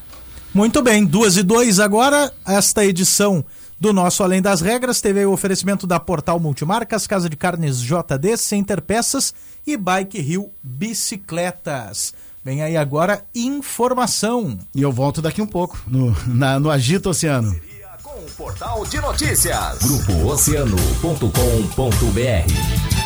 Muito 0.57 0.81
bem, 0.81 1.05
duas 1.05 1.37
e 1.37 1.43
dois 1.43 1.79
agora. 1.79 2.33
Esta 2.43 2.83
edição 2.83 3.45
do 3.79 3.93
nosso 3.93 4.23
Além 4.23 4.41
das 4.41 4.59
Regras 4.59 4.99
teve 4.99 5.23
o 5.23 5.31
oferecimento 5.31 5.85
da 5.85 5.99
Portal 5.99 6.39
Multimarcas, 6.39 7.05
Casa 7.05 7.29
de 7.29 7.37
Carnes 7.37 7.79
JD, 7.79 8.35
Center 8.37 8.81
Peças 8.81 9.35
e 9.67 9.77
Bike 9.77 10.19
Rio 10.19 10.49
Bicicletas. 10.63 12.11
Vem 12.43 12.63
aí 12.63 12.75
agora 12.75 13.23
informação. 13.35 14.57
E 14.73 14.81
eu 14.81 14.91
volto 14.91 15.21
daqui 15.21 15.43
um 15.43 15.47
pouco, 15.47 15.79
no, 15.85 16.17
na- 16.25 16.59
no 16.59 16.71
Agito 16.71 17.11
Oceano. 17.11 17.55
Com 18.01 18.09
o 18.19 18.25
Portal 18.35 18.83
de 18.87 18.99
Notícias. 18.99 19.77
Grupo 19.83 20.25
Oceano.com.br 20.27 22.96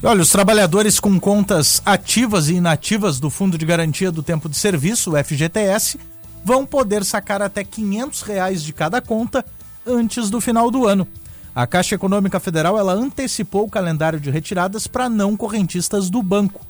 Olha, 0.00 0.22
os 0.22 0.30
trabalhadores 0.30 1.00
com 1.00 1.18
contas 1.18 1.82
ativas 1.84 2.48
e 2.48 2.54
inativas 2.54 3.18
do 3.18 3.28
Fundo 3.28 3.58
de 3.58 3.66
Garantia 3.66 4.12
do 4.12 4.22
Tempo 4.22 4.48
de 4.48 4.56
Serviço, 4.56 5.10
o 5.10 5.24
FGTS, 5.24 5.98
vão 6.44 6.64
poder 6.64 7.04
sacar 7.04 7.42
até 7.42 7.64
500 7.64 8.22
reais 8.22 8.62
de 8.62 8.72
cada 8.72 9.00
conta 9.00 9.44
antes 9.84 10.30
do 10.30 10.40
final 10.40 10.70
do 10.70 10.86
ano. 10.86 11.06
A 11.52 11.66
Caixa 11.66 11.96
Econômica 11.96 12.38
Federal 12.38 12.78
ela 12.78 12.92
antecipou 12.92 13.64
o 13.64 13.70
calendário 13.70 14.20
de 14.20 14.30
retiradas 14.30 14.86
para 14.86 15.08
não 15.08 15.36
correntistas 15.36 16.08
do 16.08 16.22
banco. 16.22 16.64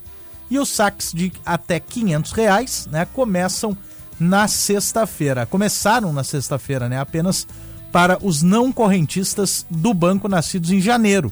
E 0.51 0.59
os 0.59 0.71
saques 0.71 1.13
de 1.13 1.31
até 1.45 1.79
500 1.79 2.33
reais, 2.33 2.89
né, 2.91 3.07
começam 3.13 3.77
na 4.19 4.49
sexta-feira. 4.49 5.45
Começaram 5.45 6.15
na 6.15 6.25
sexta-feira, 6.25 6.89
né, 6.89 6.99
apenas 6.99 7.47
para 7.93 8.19
os 8.23 8.43
não 8.43 8.73
correntistas 8.73 9.67
do 9.69 9.93
banco 9.93 10.29
nascidos 10.29 10.71
em 10.71 10.81
janeiro. 10.81 11.31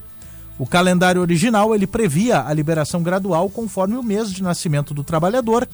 O 0.59 0.67
calendário 0.67 1.21
original 1.21 1.75
ele 1.75 1.87
previa 1.87 2.47
a 2.47 2.53
liberação 2.53 3.03
gradual 3.03 3.51
conforme 3.51 3.97
o 3.97 4.03
mês 4.03 4.33
de 4.33 4.43
nascimento 4.43 4.95
do 4.95 5.05
trabalhador, 5.05 5.69